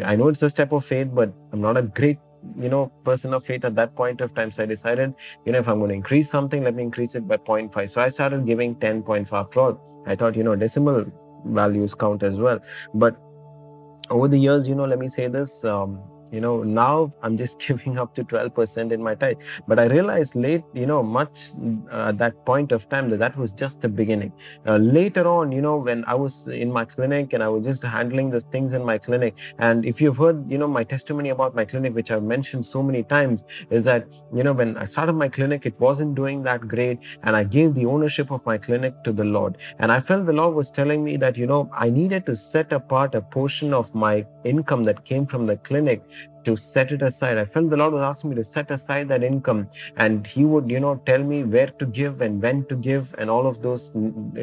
I 0.04 0.16
know 0.16 0.28
it's 0.28 0.42
a 0.42 0.50
step 0.50 0.72
of 0.72 0.84
faith, 0.84 1.08
but 1.12 1.32
I'm 1.52 1.60
not 1.60 1.76
a 1.76 1.82
great 1.82 2.18
you 2.58 2.68
know 2.68 2.86
person 3.04 3.34
of 3.34 3.44
faith 3.44 3.64
at 3.64 3.74
that 3.76 3.94
point 3.94 4.20
of 4.20 4.34
time. 4.34 4.50
So 4.50 4.62
i 4.62 4.66
decided 4.66 5.14
you 5.44 5.52
know 5.52 5.58
if 5.58 5.68
i'm 5.68 5.78
going 5.78 5.90
to 5.90 5.94
increase 5.94 6.30
something 6.30 6.64
let 6.64 6.74
me 6.74 6.82
increase 6.82 7.14
it 7.14 7.26
by 7.26 7.36
0.5 7.36 7.88
so 7.88 8.00
i 8.00 8.08
started 8.08 8.46
giving 8.46 8.74
10.5 8.76 9.32
after 9.32 9.60
all. 9.60 10.04
I 10.06 10.14
thought 10.14 10.36
you 10.36 10.42
know 10.42 10.56
decimal 10.56 11.04
values 11.44 11.94
count 11.94 12.22
as 12.22 12.40
well. 12.40 12.60
But 12.94 13.16
over 14.10 14.28
the 14.28 14.38
years 14.38 14.68
you 14.68 14.74
know 14.74 14.84
let 14.84 14.98
me 14.98 15.08
say 15.08 15.28
this 15.28 15.64
um, 15.64 16.00
you 16.32 16.40
know 16.40 16.62
now 16.62 17.10
i'm 17.22 17.36
just 17.36 17.60
giving 17.66 17.98
up 17.98 18.14
to 18.14 18.24
12% 18.24 18.92
in 18.92 19.02
my 19.02 19.14
tithe. 19.14 19.40
But 19.68 19.78
i 19.78 19.86
realized 19.86 20.34
late 20.34 20.64
you 20.72 20.86
know 20.86 21.02
much 21.02 21.52
uh, 21.90 22.08
at 22.08 22.18
that 22.18 22.44
point 22.46 22.72
of 22.72 22.88
time 22.88 23.10
that 23.10 23.18
that 23.18 23.36
was 23.36 23.52
just 23.52 23.80
the 23.80 23.88
beginning. 23.88 24.32
Uh, 24.66 24.78
later 24.78 25.26
on 25.28 25.52
you 25.52 25.60
know 25.60 25.76
when 25.76 26.04
i 26.06 26.14
was 26.14 26.48
in 26.48 26.72
my 26.72 26.84
clinic 26.84 27.32
and 27.32 27.42
i 27.42 27.48
was 27.48 27.66
just 27.66 27.82
handling 27.82 28.30
these 28.30 28.44
things 28.44 28.72
in 28.72 28.84
my 28.84 28.96
clinic 28.98 29.34
and 29.58 29.84
if 29.84 30.00
you've 30.00 30.16
heard 30.16 30.50
you 30.50 30.58
know 30.58 30.66
my 30.66 30.84
testimony 30.84 31.30
about 31.30 31.54
my 31.54 31.64
clinic 31.64 31.94
which 31.94 32.10
i've 32.10 32.22
mentioned 32.22 32.64
so 32.64 32.82
many 32.82 33.02
times 33.02 33.44
is 33.70 33.84
that 33.84 34.06
you 34.32 34.42
know 34.42 34.52
when 34.52 34.76
i 34.76 34.84
started 34.84 35.14
my 35.14 35.28
clinic 35.28 35.66
it 35.66 35.78
wasn't 35.80 36.14
doing 36.14 36.42
that 36.42 36.66
great 36.68 36.98
and 37.22 37.36
i 37.36 37.44
gave 37.44 37.74
the 37.74 37.84
ownership 37.86 38.30
of 38.30 38.44
my 38.46 38.56
clinic 38.56 38.94
to 39.04 39.12
the 39.12 39.24
lord. 39.24 39.58
And 39.78 39.92
i 39.92 40.00
felt 40.00 40.26
the 40.26 40.32
lord 40.32 40.54
was 40.54 40.70
telling 40.70 41.04
me 41.04 41.16
that 41.18 41.36
you 41.36 41.46
know 41.46 41.68
i 41.72 41.90
needed 41.90 42.26
to 42.26 42.36
set 42.36 42.72
apart 42.72 43.14
a 43.14 43.20
portion 43.20 43.74
of 43.74 43.94
my 43.94 44.26
income 44.44 44.84
that 44.84 45.04
came 45.04 45.26
from 45.26 45.44
the 45.44 45.56
clinic 45.58 46.02
to 46.44 46.56
set 46.56 46.92
it 46.92 47.02
aside. 47.02 47.38
I 47.38 47.44
felt 47.44 47.70
the 47.70 47.76
Lord 47.76 47.92
was 47.92 48.02
asking 48.02 48.30
me 48.30 48.36
to 48.36 48.44
set 48.44 48.70
aside 48.70 49.08
that 49.08 49.22
income, 49.22 49.68
and 49.96 50.26
He 50.26 50.44
would, 50.44 50.70
you 50.70 50.80
know, 50.80 50.96
tell 51.06 51.22
me 51.22 51.44
where 51.44 51.68
to 51.68 51.86
give 51.86 52.20
and 52.20 52.42
when 52.42 52.64
to 52.66 52.76
give, 52.76 53.14
and 53.18 53.30
all 53.30 53.46
of 53.46 53.62
those 53.62 53.90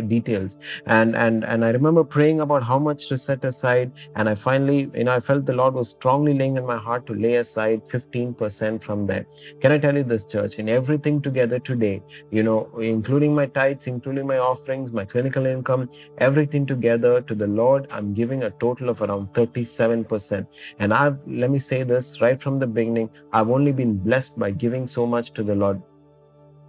details. 0.08 0.58
And 0.86 1.16
and 1.16 1.44
and 1.44 1.66
I 1.66 1.72
remember 1.72 2.04
praying 2.04 2.42
about 2.42 2.64
how 2.64 2.80
much 2.80 3.08
to 3.10 3.18
set 3.18 3.46
aside, 3.46 3.92
and 4.16 4.30
I 4.30 4.36
finally, 4.36 4.90
you 4.94 5.04
know, 5.04 5.16
I 5.16 5.20
felt 5.20 5.46
the 5.46 5.54
Lord 5.54 5.74
was 5.74 5.90
strongly 5.90 6.34
laying 6.34 6.58
in 6.58 6.66
my 6.66 6.78
heart 6.78 7.06
to 7.08 7.14
lay 7.14 7.36
aside 7.36 7.84
15% 7.86 8.82
from 8.82 9.04
there. 9.04 9.26
Can 9.62 9.72
I 9.72 9.78
tell 9.78 9.96
you 9.96 10.04
this, 10.04 10.26
church? 10.26 10.60
In 10.60 10.70
everything 10.70 11.22
together 11.22 11.60
today, 11.60 12.02
you 12.32 12.44
know, 12.44 12.70
including 12.80 13.34
my 13.36 13.46
tithes, 13.46 13.88
including 13.88 14.28
my 14.28 14.38
offerings, 14.38 14.92
my 14.92 15.06
clinical 15.06 15.46
income, 15.46 15.90
everything 16.18 16.66
together 16.66 17.22
to 17.22 17.36
the 17.36 17.48
Lord, 17.48 17.88
I'm 17.92 18.14
giving 18.14 18.44
a 18.44 18.52
total 18.52 18.90
of 18.90 19.02
around 19.02 19.34
37%. 19.34 20.46
And 20.80 20.94
I've 20.94 21.20
let 21.28 21.52
me 21.52 21.60
say 21.60 21.84
this 21.90 22.22
right 22.22 22.40
from 22.40 22.60
the 22.60 22.68
beginning. 22.68 23.10
I've 23.34 23.50
only 23.50 23.74
been 23.74 23.98
blessed 23.98 24.40
by 24.40 24.52
giving 24.52 24.88
so 24.88 25.06
much 25.06 25.32
to 25.34 25.44
the 25.44 25.56
Lord 25.56 25.82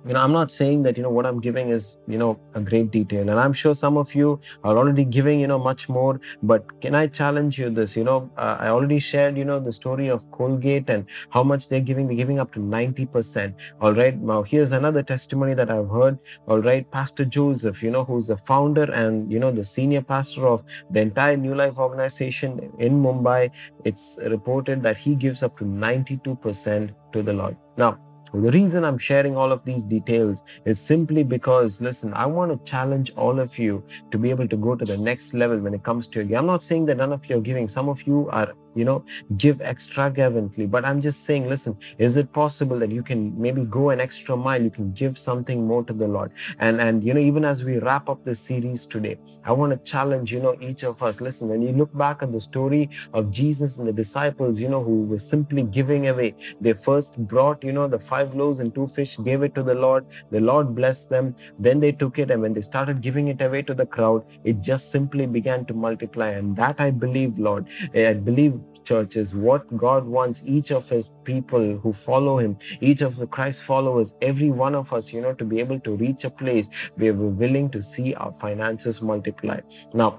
you 0.06 0.14
know 0.14 0.22
i'm 0.22 0.32
not 0.32 0.50
saying 0.50 0.82
that 0.82 0.96
you 0.96 1.02
know 1.02 1.10
what 1.10 1.26
i'm 1.26 1.40
giving 1.40 1.68
is 1.68 1.98
you 2.06 2.18
know 2.18 2.38
a 2.54 2.60
great 2.60 2.90
detail. 2.90 3.28
And 3.28 3.38
i'm 3.38 3.52
sure 3.52 3.74
some 3.74 3.96
of 3.96 4.14
you 4.14 4.40
are 4.64 4.76
already 4.76 5.04
giving 5.04 5.40
you 5.40 5.46
know 5.46 5.58
much 5.58 5.88
more. 5.88 6.20
But 6.42 6.80
can 6.80 6.94
i 6.94 7.06
challenge 7.06 7.58
you 7.58 7.70
this? 7.70 7.96
You 7.96 8.04
know 8.04 8.30
uh, 8.36 8.56
i 8.60 8.68
already 8.68 8.98
shared 8.98 9.36
you 9.36 9.44
know 9.44 9.60
the 9.60 9.72
story 9.72 10.08
of 10.08 10.30
colgate 10.30 10.90
and 10.90 11.06
how 11.30 11.42
much 11.42 11.68
they're 11.68 11.80
giving. 11.80 12.06
They're 12.06 12.16
giving 12.16 12.38
up 12.38 12.50
to 12.52 12.60
90% 12.60 13.54
all 13.80 13.94
right. 13.94 14.16
Now 14.18 14.42
here's 14.42 14.72
another 14.72 15.02
testimony 15.02 15.54
that 15.54 15.70
i've 15.70 15.88
heard. 15.88 16.18
All 16.46 16.60
right. 16.60 16.90
Pastor 16.90 17.24
joseph 17.24 17.82
you 17.82 17.90
know 17.90 18.04
who's 18.04 18.28
the 18.28 18.36
founder 18.36 18.90
and 18.92 19.30
you 19.32 19.38
know 19.38 19.50
the 19.50 19.64
senior 19.64 20.02
pastor 20.02 20.46
of 20.46 20.62
the 20.90 21.00
entire 21.00 21.36
new 21.36 21.54
life 21.54 21.78
organization 21.78 22.72
in 22.78 23.02
mumbai 23.02 23.50
it's 23.84 24.18
reported 24.26 24.82
that 24.82 24.98
he 24.98 25.14
gives 25.14 25.42
up 25.42 25.56
to 25.58 25.64
92% 25.64 26.94
to 27.12 27.22
the 27.22 27.32
lord. 27.32 27.56
Now 27.76 27.98
the 28.32 28.50
reason 28.50 28.84
I'm 28.84 28.98
sharing 28.98 29.36
all 29.36 29.52
of 29.52 29.64
these 29.64 29.82
details 29.82 30.42
is 30.64 30.80
simply 30.80 31.22
because, 31.22 31.80
listen, 31.80 32.12
I 32.14 32.26
want 32.26 32.52
to 32.52 32.70
challenge 32.70 33.10
all 33.16 33.40
of 33.40 33.58
you 33.58 33.84
to 34.10 34.18
be 34.18 34.30
able 34.30 34.46
to 34.48 34.56
go 34.56 34.76
to 34.76 34.84
the 34.84 34.96
next 34.96 35.34
level 35.34 35.58
when 35.58 35.74
it 35.74 35.82
comes 35.82 36.06
to 36.08 36.24
your 36.24 36.38
I'm 36.38 36.46
not 36.46 36.62
saying 36.62 36.86
that 36.86 36.96
none 36.96 37.12
of 37.12 37.26
you 37.26 37.36
are 37.38 37.40
giving. 37.40 37.68
Some 37.68 37.88
of 37.88 38.02
you 38.06 38.28
are 38.30 38.54
you 38.74 38.85
know 38.85 39.04
give 39.37 39.61
extravagantly. 39.61 40.66
But 40.66 40.85
i'm 40.85 41.00
just 41.00 41.24
saying 41.24 41.48
listen 41.48 41.76
is 41.98 42.16
it 42.16 42.33
possible 42.33 42.78
that 42.78 42.90
you 42.90 43.02
can 43.02 43.40
maybe 43.40 43.64
go 43.64 43.90
an 43.90 44.00
extra 44.00 44.37
mile? 44.37 44.62
You 44.62 44.70
can 44.70 44.92
give 44.92 45.18
something 45.18 45.66
more 45.66 45.85
to 45.85 45.92
the 45.92 46.09
lord. 46.09 46.33
And 46.59 46.80
and 46.80 47.04
you 47.04 47.14
know 47.14 47.20
even 47.20 47.44
as 47.44 47.64
we 47.64 47.78
wrap 47.78 48.09
up 48.09 48.24
this 48.24 48.40
series 48.40 48.87
today 48.87 49.18
i 49.44 49.52
want 49.52 49.72
to 49.72 49.90
challenge 49.90 50.33
you 50.33 50.40
know 50.40 50.56
each 50.61 50.83
of 50.83 51.02
us. 51.02 51.20
Listen 51.20 51.48
when 51.48 51.62
you 51.62 51.72
look 51.72 51.96
back 51.96 52.22
at 52.22 52.33
the 52.33 52.40
story 52.40 52.88
of 53.14 53.30
jesus 53.30 53.78
and 53.78 53.87
the 53.87 53.92
disciples 53.92 54.61
you 54.61 54.68
know 54.68 54.83
who 54.83 55.02
were 55.04 55.18
simply 55.18 55.62
giving 55.62 56.09
away 56.09 56.35
they 56.61 56.72
first 56.72 57.16
brought 57.18 57.62
you 57.64 57.72
know 57.72 57.87
the 57.88 57.98
five 57.98 58.35
loaves 58.35 58.61
and 58.61 58.74
two 58.74 58.87
fish 58.87 59.16
gave 59.24 59.42
it 59.42 59.54
to 59.54 59.62
the 59.62 59.74
lord. 59.74 60.06
The 60.30 60.40
lord 60.40 60.74
blessed 60.74 61.11
them. 61.11 61.35
Then 61.59 61.80
they 61.80 61.92
took 61.92 62.18
it 62.18 62.30
and 62.30 62.42
when 62.42 62.52
they 62.52 62.61
started 62.61 63.00
giving 63.00 63.28
it 63.28 63.40
away 63.42 63.62
to 63.62 63.74
the 63.74 63.87
crowd 63.87 64.24
it 64.44 64.61
just 64.61 64.90
simply 64.90 65.26
began 65.26 65.64
to 65.66 65.74
multiply. 65.74 66.30
And 66.30 66.56
that 66.56 66.80
i 66.80 66.90
believe 66.90 67.38
lord 67.38 67.66
i 67.94 68.14
believe 68.14 68.59
churches, 68.90 69.35
what 69.35 69.64
God 69.76 70.05
wants 70.05 70.42
each 70.44 70.72
of 70.72 70.88
his 70.88 71.12
people 71.22 71.79
who 71.79 71.92
follow 71.92 72.38
him, 72.38 72.57
each 72.81 73.03
of 73.03 73.16
the 73.16 73.26
Christ 73.26 73.62
followers, 73.62 74.14
every 74.20 74.50
one 74.50 74.74
of 74.74 74.92
us, 74.92 75.12
you 75.12 75.20
know, 75.20 75.35
to 75.35 75.44
be 75.44 75.61
able 75.61 75.79
to 75.81 75.94
reach 75.94 76.24
a 76.24 76.31
place 76.31 76.68
where 76.96 77.14
we're 77.14 77.38
willing 77.44 77.70
to 77.70 77.81
see 77.81 78.14
our 78.14 78.33
finances 78.33 79.00
multiply. 79.00 79.61
Now, 79.94 80.11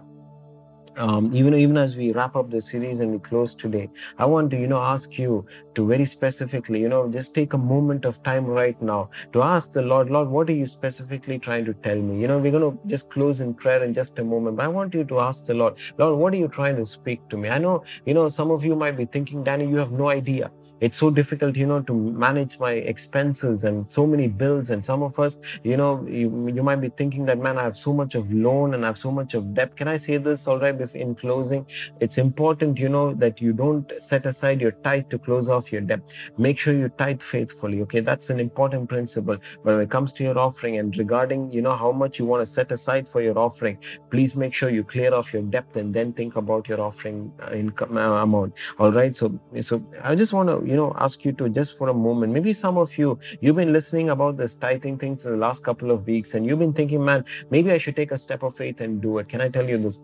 um, 0.97 1.33
even 1.33 1.53
even 1.55 1.77
as 1.77 1.97
we 1.97 2.11
wrap 2.11 2.35
up 2.35 2.49
the 2.49 2.61
series 2.61 2.99
and 2.99 3.11
we 3.11 3.19
close 3.19 3.53
today 3.55 3.89
i 4.17 4.25
want 4.25 4.49
to 4.51 4.57
you 4.57 4.67
know 4.67 4.81
ask 4.81 5.17
you 5.17 5.45
to 5.75 5.87
very 5.87 6.05
specifically 6.05 6.81
you 6.81 6.89
know 6.89 7.07
just 7.09 7.33
take 7.33 7.53
a 7.53 7.57
moment 7.57 8.05
of 8.05 8.21
time 8.23 8.45
right 8.45 8.81
now 8.81 9.09
to 9.31 9.41
ask 9.41 9.71
the 9.71 9.81
lord 9.81 10.09
lord 10.09 10.27
what 10.27 10.49
are 10.49 10.53
you 10.53 10.65
specifically 10.65 11.39
trying 11.39 11.65
to 11.65 11.73
tell 11.73 11.95
me? 11.95 12.21
You 12.21 12.27
know 12.27 12.39
we're 12.39 12.51
going 12.51 12.71
to 12.71 12.87
just 12.87 13.09
close 13.09 13.41
in 13.41 13.53
prayer 13.53 13.83
in 13.83 13.93
just 13.93 14.19
a 14.19 14.23
moment 14.23 14.57
but 14.57 14.65
i 14.65 14.67
want 14.67 14.93
you 14.93 15.03
to 15.05 15.19
ask 15.19 15.45
the 15.45 15.53
lord 15.53 15.75
lord 15.97 16.17
what 16.19 16.33
are 16.33 16.37
you 16.37 16.47
trying 16.47 16.75
to 16.77 16.85
speak 16.85 17.27
to 17.29 17.37
me? 17.37 17.49
I 17.49 17.57
know 17.57 17.83
you 18.05 18.13
know 18.13 18.27
some 18.29 18.51
of 18.51 18.65
you 18.65 18.75
might 18.75 18.97
be 18.97 19.05
thinking 19.05 19.43
danny 19.43 19.67
you 19.67 19.77
have 19.77 19.91
no 19.91 20.09
idea 20.09 20.51
it's 20.81 20.97
so 20.97 21.09
difficult, 21.09 21.55
you 21.55 21.67
know, 21.67 21.81
to 21.81 21.93
manage 21.93 22.59
my 22.59 22.73
expenses 22.73 23.63
and 23.63 23.85
so 23.85 24.05
many 24.05 24.27
bills. 24.27 24.69
And 24.71 24.83
some 24.83 25.03
of 25.03 25.19
us, 25.19 25.39
you 25.63 25.77
know, 25.77 26.05
you, 26.07 26.51
you 26.53 26.63
might 26.63 26.77
be 26.77 26.89
thinking 26.89 27.25
that, 27.25 27.39
man, 27.39 27.57
I 27.57 27.63
have 27.63 27.77
so 27.77 27.93
much 27.93 28.15
of 28.15 28.33
loan 28.33 28.73
and 28.73 28.83
I 28.83 28.87
have 28.87 28.97
so 28.97 29.11
much 29.11 29.33
of 29.35 29.53
debt. 29.53 29.75
Can 29.75 29.87
I 29.87 29.97
say 29.97 30.17
this 30.17 30.47
all 30.47 30.59
right? 30.59 30.79
If 30.79 30.95
in 30.95 31.15
closing, 31.15 31.65
it's 31.99 32.17
important, 32.17 32.79
you 32.79 32.89
know, 32.89 33.13
that 33.13 33.39
you 33.39 33.53
don't 33.53 33.91
set 33.99 34.25
aside 34.25 34.59
your 34.59 34.71
tithe 34.71 35.09
to 35.09 35.19
close 35.19 35.49
off 35.49 35.71
your 35.71 35.81
debt. 35.81 36.01
Make 36.37 36.57
sure 36.57 36.73
you 36.73 36.89
tithe 36.89 37.21
faithfully. 37.21 37.81
Okay, 37.83 37.99
that's 37.99 38.29
an 38.29 38.39
important 38.39 38.89
principle. 38.89 39.37
When 39.61 39.79
it 39.79 39.89
comes 39.89 40.11
to 40.13 40.23
your 40.23 40.37
offering 40.37 40.77
and 40.77 40.97
regarding, 40.97 41.51
you 41.51 41.61
know, 41.61 41.75
how 41.75 41.91
much 41.91 42.17
you 42.17 42.25
want 42.25 42.41
to 42.41 42.45
set 42.45 42.71
aside 42.71 43.07
for 43.07 43.21
your 43.21 43.37
offering, 43.37 43.77
please 44.09 44.35
make 44.35 44.53
sure 44.53 44.69
you 44.69 44.83
clear 44.83 45.13
off 45.13 45.31
your 45.31 45.43
debt 45.43 45.75
and 45.75 45.93
then 45.93 46.13
think 46.13 46.35
about 46.35 46.67
your 46.67 46.81
offering 46.81 47.31
uh, 47.41 47.51
income 47.53 47.97
uh, 47.97 48.23
amount. 48.23 48.53
All 48.79 48.91
right. 48.91 49.15
So, 49.15 49.39
so 49.61 49.83
I 50.03 50.15
just 50.15 50.33
want 50.33 50.49
to, 50.49 50.70
you 50.71 50.77
know, 50.77 50.93
ask 51.05 51.25
you 51.25 51.33
to 51.33 51.49
just 51.49 51.77
for 51.77 51.89
a 51.89 51.93
moment. 51.93 52.31
Maybe 52.31 52.53
some 52.53 52.77
of 52.77 52.97
you, 52.97 53.19
you've 53.41 53.57
been 53.57 53.73
listening 53.73 54.09
about 54.11 54.37
this 54.37 54.53
tithing 54.55 54.97
things 54.97 55.25
in 55.25 55.33
the 55.33 55.37
last 55.37 55.63
couple 55.65 55.91
of 55.91 56.07
weeks, 56.07 56.33
and 56.33 56.45
you've 56.45 56.59
been 56.59 56.71
thinking, 56.71 57.03
man, 57.03 57.25
maybe 57.49 57.71
I 57.71 57.77
should 57.77 57.97
take 57.97 58.11
a 58.11 58.17
step 58.17 58.43
of 58.43 58.55
faith 58.55 58.79
and 58.79 59.01
do 59.01 59.17
it. 59.17 59.27
Can 59.27 59.41
I 59.41 59.49
tell 59.49 59.67
you 59.67 59.77
this? 59.77 59.99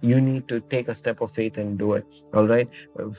You 0.00 0.20
need 0.20 0.48
to 0.48 0.60
take 0.74 0.88
a 0.88 0.94
step 0.94 1.20
of 1.20 1.30
faith 1.30 1.58
and 1.58 1.78
do 1.78 1.92
it. 1.94 2.04
All 2.34 2.46
right. 2.46 2.68
Uh, 2.98 3.10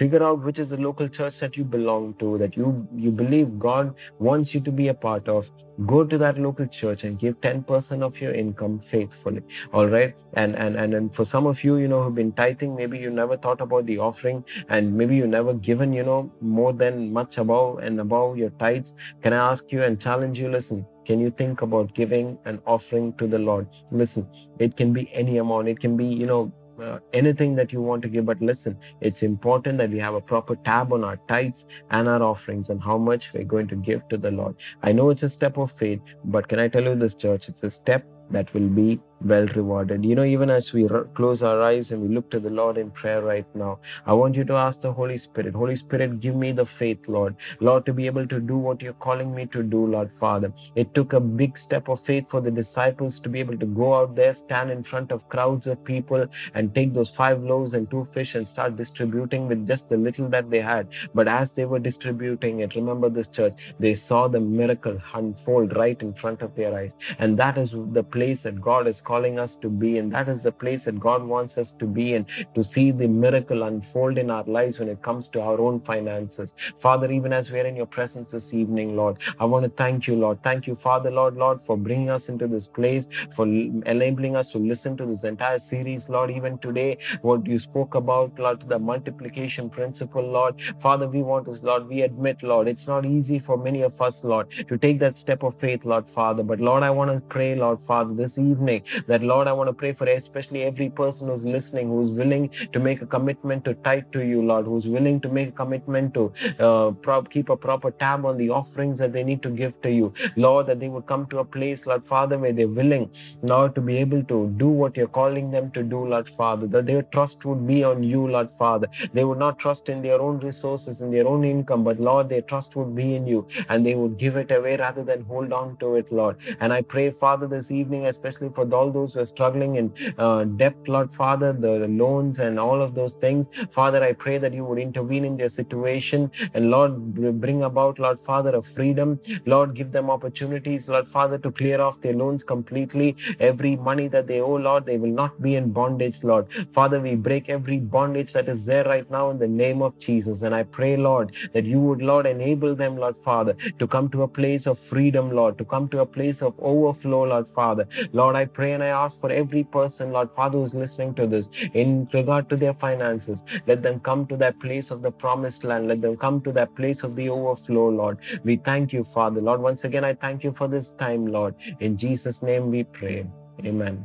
figure 0.00 0.22
out 0.22 0.44
which 0.44 0.60
is 0.60 0.70
the 0.70 0.80
local 0.88 1.08
church 1.08 1.40
that 1.40 1.56
you 1.56 1.64
belong 1.64 2.14
to, 2.14 2.38
that 2.38 2.56
you 2.56 2.86
you 2.94 3.10
believe 3.10 3.58
God 3.58 3.94
wants 4.18 4.54
you 4.54 4.60
to 4.60 4.70
be 4.70 4.88
a 4.88 4.94
part 4.94 5.28
of 5.28 5.50
go 5.84 6.04
to 6.04 6.16
that 6.18 6.38
local 6.38 6.66
church 6.66 7.04
and 7.04 7.18
give 7.18 7.40
10% 7.40 8.02
of 8.02 8.20
your 8.20 8.32
income 8.32 8.78
faithfully. 8.78 9.42
All 9.72 9.86
right? 9.86 10.14
And 10.34 10.56
and 10.56 10.76
and, 10.76 10.94
and 10.94 11.14
for 11.14 11.24
some 11.24 11.46
of 11.46 11.62
you 11.64 11.76
you 11.76 11.88
know 11.88 12.02
who've 12.02 12.14
been 12.14 12.32
tithing 12.32 12.74
maybe 12.74 12.98
you 12.98 13.10
never 13.10 13.36
thought 13.36 13.60
about 13.60 13.86
the 13.86 13.98
offering 13.98 14.44
and 14.68 14.92
maybe 14.94 15.16
you 15.16 15.26
never 15.26 15.54
given 15.54 15.92
you 15.92 16.02
know 16.02 16.30
more 16.40 16.72
than 16.72 17.12
much 17.12 17.38
above 17.38 17.78
and 17.78 18.00
above 18.00 18.36
your 18.36 18.50
tithes. 18.50 18.94
Can 19.22 19.32
i 19.32 19.50
ask 19.50 19.72
you 19.72 19.82
and 19.82 20.00
challenge 20.00 20.38
you? 20.38 20.48
Listen 20.50 20.86
can 21.04 21.20
you 21.20 21.30
think 21.30 21.62
about 21.62 21.94
giving 21.94 22.36
an 22.44 22.60
offering 22.66 23.12
to 23.14 23.26
the 23.26 23.38
lord? 23.38 23.68
Listen 23.92 24.28
it 24.58 24.76
can 24.76 24.92
be 24.92 25.12
any 25.14 25.38
amount. 25.38 25.68
It 25.68 25.80
can 25.80 25.96
be 25.96 26.06
you 26.06 26.26
know 26.26 26.52
uh, 26.80 26.98
anything 27.12 27.54
that 27.54 27.72
you 27.72 27.80
want 27.82 28.02
to 28.02 28.08
give. 28.08 28.26
But 28.26 28.40
listen, 28.40 28.78
it's 29.00 29.22
important 29.22 29.78
that 29.78 29.90
we 29.90 29.98
have 29.98 30.14
a 30.14 30.20
proper 30.20 30.56
tab 30.56 30.92
on 30.92 31.04
our 31.04 31.16
tithes 31.28 31.66
and 31.90 32.08
our 32.08 32.22
offerings 32.22 32.68
and 32.68 32.82
how 32.82 32.98
much 32.98 33.32
we're 33.32 33.44
going 33.44 33.68
to 33.68 33.76
give 33.76 34.08
to 34.08 34.16
the 34.16 34.30
Lord. 34.30 34.56
I 34.82 34.92
know 34.92 35.10
it's 35.10 35.22
a 35.22 35.28
step 35.28 35.56
of 35.58 35.70
faith, 35.70 36.00
but 36.24 36.48
can 36.48 36.58
I 36.58 36.68
tell 36.68 36.84
you 36.84 36.94
this, 36.94 37.14
church? 37.14 37.48
It's 37.48 37.62
a 37.62 37.70
step 37.70 38.06
that 38.30 38.52
will 38.54 38.68
be 38.68 39.00
well 39.22 39.46
rewarded. 39.46 40.04
You 40.04 40.14
know, 40.14 40.24
even 40.24 40.50
as 40.50 40.72
we 40.72 40.88
close 41.14 41.42
our 41.42 41.60
eyes 41.62 41.92
and 41.92 42.02
we 42.02 42.14
look 42.14 42.30
to 42.30 42.40
the 42.40 42.50
Lord 42.50 42.78
in 42.78 42.90
prayer 42.90 43.22
right 43.22 43.46
now, 43.54 43.78
I 44.06 44.12
want 44.12 44.36
you 44.36 44.44
to 44.44 44.54
ask 44.54 44.80
the 44.80 44.92
Holy 44.92 45.18
Spirit, 45.18 45.54
Holy 45.54 45.76
Spirit, 45.76 46.20
give 46.20 46.36
me 46.36 46.52
the 46.52 46.66
faith, 46.66 47.08
Lord. 47.08 47.36
Lord, 47.60 47.86
to 47.86 47.92
be 47.92 48.06
able 48.06 48.26
to 48.26 48.40
do 48.40 48.56
what 48.56 48.82
you're 48.82 48.92
calling 48.94 49.34
me 49.34 49.46
to 49.46 49.62
do, 49.62 49.86
Lord 49.86 50.12
Father. 50.12 50.52
It 50.74 50.94
took 50.94 51.12
a 51.12 51.20
big 51.20 51.56
step 51.58 51.88
of 51.88 52.00
faith 52.00 52.28
for 52.30 52.40
the 52.40 52.50
disciples 52.50 53.18
to 53.20 53.28
be 53.28 53.40
able 53.40 53.56
to 53.58 53.66
go 53.66 53.94
out 53.94 54.14
there, 54.14 54.32
stand 54.32 54.70
in 54.70 54.82
front 54.82 55.12
of 55.12 55.28
crowds 55.28 55.66
of 55.66 55.82
people, 55.84 56.26
and 56.54 56.74
take 56.74 56.92
those 56.92 57.10
five 57.10 57.42
loaves 57.42 57.74
and 57.74 57.90
two 57.90 58.04
fish 58.04 58.34
and 58.34 58.46
start 58.46 58.76
distributing 58.76 59.48
with 59.48 59.66
just 59.66 59.88
the 59.88 59.96
little 59.96 60.28
that 60.28 60.50
they 60.50 60.60
had. 60.60 60.88
But 61.14 61.28
as 61.28 61.52
they 61.52 61.64
were 61.64 61.78
distributing 61.78 62.60
it, 62.60 62.74
remember 62.74 63.08
this 63.08 63.28
church, 63.28 63.54
they 63.78 63.94
saw 63.94 64.28
the 64.28 64.40
miracle 64.40 64.98
unfold 65.14 65.76
right 65.76 66.00
in 66.02 66.12
front 66.14 66.42
of 66.42 66.54
their 66.54 66.74
eyes. 66.74 66.96
And 67.18 67.38
that 67.38 67.58
is 67.58 67.74
the 67.92 68.04
place 68.04 68.42
that 68.42 68.60
God 68.60 68.86
is 68.86 69.00
calling 69.06 69.38
us 69.38 69.56
to 69.56 69.70
be. 69.70 69.98
And 69.98 70.12
that 70.12 70.28
is 70.28 70.44
the 70.44 70.52
place 70.52 70.86
that 70.86 71.00
God 71.00 71.24
wants 71.24 71.58
us 71.58 71.72
to 71.72 71.86
be 71.86 72.14
and 72.14 72.26
to 72.54 72.64
see 72.64 72.90
the 72.92 73.08
miracle 73.08 73.64
unfold 73.64 74.18
in 74.18 74.30
our 74.30 74.44
lives 74.44 74.80
when 74.80 74.90
it 74.90 75.02
comes 75.02 75.28
to 75.30 75.42
our 75.42 75.60
own 75.60 75.80
finances. 75.80 76.54
Father, 76.78 77.10
even 77.12 77.32
as 77.32 77.50
we're 77.52 77.66
in 77.66 77.76
your 77.76 77.86
presence 77.86 78.32
this 78.32 78.54
evening, 78.54 78.96
Lord, 78.96 79.18
I 79.40 79.46
want 79.46 79.64
to 79.64 79.70
thank 79.70 80.08
you, 80.08 80.16
Lord. 80.16 80.42
Thank 80.42 80.66
you, 80.68 80.76
Father, 80.76 81.10
Lord, 81.10 81.36
Lord, 81.36 81.60
for 81.60 81.76
bringing 81.78 82.10
us 82.10 82.28
into 82.30 82.48
this 82.48 82.68
place, 82.68 83.08
for 83.34 83.46
enabling 83.46 84.36
us 84.36 84.52
to 84.52 84.58
listen 84.58 84.96
to 84.98 85.06
this 85.06 85.24
entire 85.24 85.58
series, 85.58 86.08
Lord. 86.10 86.30
Even 86.30 86.58
today, 86.58 86.98
what 87.22 87.46
you 87.46 87.58
spoke 87.58 87.94
about, 87.94 88.38
Lord, 88.38 88.62
the 88.62 88.78
multiplication 88.78 89.70
principle, 89.70 90.22
Lord. 90.22 90.56
Father, 90.80 91.08
we 91.08 91.22
want 91.22 91.46
to, 91.46 91.66
Lord, 91.66 91.88
we 91.88 92.02
admit, 92.02 92.42
Lord, 92.42 92.68
it's 92.68 92.86
not 92.88 93.06
easy 93.06 93.38
for 93.38 93.56
many 93.58 93.82
of 93.82 94.00
us, 94.00 94.24
Lord, 94.24 94.50
to 94.68 94.78
take 94.78 94.98
that 95.00 95.16
step 95.16 95.42
of 95.44 95.54
faith, 95.54 95.84
Lord, 95.84 96.08
Father. 96.08 96.42
But 96.42 96.60
Lord, 96.60 96.82
I 96.82 96.90
want 96.90 97.12
to 97.12 97.20
pray, 97.20 97.54
Lord, 97.54 97.80
Father, 97.80 98.14
this 98.14 98.38
evening 98.38 98.82
that 99.06 99.22
Lord, 99.22 99.48
I 99.48 99.52
want 99.52 99.68
to 99.68 99.72
pray 99.72 99.92
for 99.92 100.06
especially 100.06 100.64
every 100.64 100.90
person 100.90 101.28
who's 101.28 101.46
listening, 101.46 101.88
who's 101.88 102.10
willing 102.10 102.50
to 102.72 102.78
make 102.80 103.02
a 103.02 103.06
commitment 103.06 103.64
to 103.66 103.74
tithe 103.74 104.04
to 104.12 104.24
you, 104.24 104.42
Lord, 104.42 104.66
who's 104.66 104.86
willing 104.86 105.20
to 105.20 105.28
make 105.28 105.48
a 105.48 105.52
commitment 105.52 106.14
to 106.14 106.32
uh, 106.58 106.92
keep 107.30 107.48
a 107.48 107.56
proper 107.56 107.90
tab 107.90 108.24
on 108.24 108.36
the 108.36 108.50
offerings 108.50 108.98
that 108.98 109.12
they 109.12 109.24
need 109.24 109.42
to 109.42 109.50
give 109.50 109.80
to 109.82 109.90
you, 109.90 110.12
Lord, 110.36 110.66
that 110.66 110.80
they 110.80 110.88
would 110.88 111.06
come 111.06 111.26
to 111.26 111.38
a 111.38 111.44
place, 111.44 111.86
Lord 111.86 112.04
Father, 112.04 112.38
where 112.38 112.52
they're 112.52 112.68
willing, 112.68 113.10
Lord, 113.42 113.74
to 113.74 113.80
be 113.80 113.96
able 113.98 114.22
to 114.24 114.48
do 114.56 114.68
what 114.68 114.96
you're 114.96 115.08
calling 115.08 115.50
them 115.50 115.70
to 115.72 115.82
do, 115.82 116.04
Lord 116.06 116.28
Father, 116.28 116.66
that 116.68 116.86
their 116.86 117.02
trust 117.02 117.44
would 117.44 117.66
be 117.66 117.84
on 117.84 118.02
you, 118.02 118.26
Lord 118.26 118.50
Father. 118.50 118.88
They 119.12 119.24
would 119.24 119.38
not 119.38 119.58
trust 119.58 119.88
in 119.88 120.02
their 120.02 120.20
own 120.20 120.38
resources, 120.40 121.00
in 121.00 121.10
their 121.10 121.26
own 121.26 121.44
income, 121.44 121.84
but 121.84 122.00
Lord, 122.00 122.28
their 122.28 122.42
trust 122.42 122.76
would 122.76 122.94
be 122.94 123.14
in 123.14 123.26
you, 123.26 123.46
and 123.68 123.84
they 123.84 123.94
would 123.94 124.16
give 124.18 124.36
it 124.36 124.50
away 124.50 124.76
rather 124.76 125.04
than 125.04 125.22
hold 125.24 125.52
on 125.52 125.76
to 125.78 125.96
it, 125.96 126.12
Lord. 126.12 126.36
And 126.60 126.72
I 126.72 126.82
pray, 126.82 127.10
Father, 127.10 127.46
this 127.46 127.70
evening, 127.70 128.06
especially 128.06 128.48
for 128.50 128.64
all 128.86 128.92
those 128.92 129.14
who 129.14 129.20
are 129.20 129.24
struggling 129.24 129.76
in 129.76 129.92
uh, 130.18 130.44
debt, 130.44 130.76
Lord 130.86 131.12
Father, 131.12 131.52
the 131.52 131.88
loans 131.88 132.38
and 132.38 132.58
all 132.60 132.80
of 132.82 132.94
those 132.94 133.14
things. 133.14 133.48
Father, 133.70 134.02
I 134.02 134.12
pray 134.12 134.38
that 134.38 134.52
you 134.54 134.64
would 134.64 134.78
intervene 134.78 135.24
in 135.24 135.36
their 135.36 135.48
situation 135.48 136.30
and 136.54 136.70
Lord, 136.70 137.14
bring 137.40 137.62
about, 137.62 137.98
Lord 137.98 138.20
Father, 138.20 138.54
a 138.56 138.62
freedom. 138.62 139.20
Lord, 139.46 139.74
give 139.74 139.90
them 139.92 140.10
opportunities, 140.10 140.88
Lord 140.88 141.06
Father, 141.06 141.38
to 141.38 141.50
clear 141.50 141.80
off 141.80 142.00
their 142.00 142.14
loans 142.14 142.42
completely. 142.42 143.16
Every 143.40 143.76
money 143.76 144.08
that 144.08 144.26
they 144.26 144.40
owe, 144.40 144.56
Lord, 144.56 144.86
they 144.86 144.98
will 144.98 145.16
not 145.22 145.40
be 145.42 145.56
in 145.56 145.72
bondage, 145.72 146.22
Lord. 146.24 146.46
Father, 146.72 147.00
we 147.00 147.14
break 147.16 147.48
every 147.48 147.78
bondage 147.78 148.32
that 148.34 148.48
is 148.48 148.66
there 148.66 148.84
right 148.84 149.10
now 149.10 149.30
in 149.30 149.38
the 149.38 149.48
name 149.48 149.82
of 149.82 149.98
Jesus. 149.98 150.42
And 150.42 150.54
I 150.54 150.62
pray, 150.64 150.96
Lord, 150.96 151.34
that 151.54 151.64
you 151.64 151.80
would, 151.80 152.02
Lord, 152.02 152.26
enable 152.26 152.74
them, 152.74 152.96
Lord 152.96 153.18
Father, 153.18 153.56
to 153.78 153.86
come 153.86 154.08
to 154.10 154.22
a 154.22 154.28
place 154.28 154.66
of 154.66 154.78
freedom, 154.78 155.30
Lord, 155.30 155.58
to 155.58 155.64
come 155.64 155.88
to 155.90 156.00
a 156.00 156.06
place 156.06 156.42
of 156.42 156.54
overflow, 156.60 157.24
Lord 157.24 157.48
Father. 157.48 157.86
Lord, 158.12 158.36
I 158.36 158.44
pray 158.46 158.72
and 158.76 158.84
I 158.84 158.88
ask 158.88 159.18
for 159.20 159.30
every 159.30 159.64
person, 159.64 160.12
Lord 160.12 160.30
Father, 160.30 160.58
who's 160.58 160.74
listening 160.74 161.14
to 161.14 161.26
this 161.26 161.48
in 161.74 162.08
regard 162.12 162.48
to 162.50 162.56
their 162.56 162.74
finances. 162.74 163.42
Let 163.66 163.82
them 163.82 164.00
come 164.00 164.26
to 164.26 164.36
that 164.36 164.60
place 164.60 164.90
of 164.90 165.02
the 165.02 165.10
promised 165.10 165.64
land. 165.64 165.88
Let 165.88 166.02
them 166.02 166.16
come 166.16 166.40
to 166.42 166.52
that 166.52 166.74
place 166.76 167.02
of 167.02 167.16
the 167.16 167.28
overflow, 167.30 167.88
Lord. 167.88 168.18
We 168.44 168.56
thank 168.56 168.92
you, 168.92 169.02
Father. 169.02 169.40
Lord, 169.40 169.60
once 169.60 169.84
again, 169.84 170.04
I 170.04 170.12
thank 170.12 170.44
you 170.44 170.52
for 170.52 170.68
this 170.68 170.90
time, 170.92 171.26
Lord. 171.26 171.54
In 171.80 171.96
Jesus' 171.96 172.42
name 172.42 172.70
we 172.70 172.84
pray. 172.84 173.26
Amen. 173.64 174.04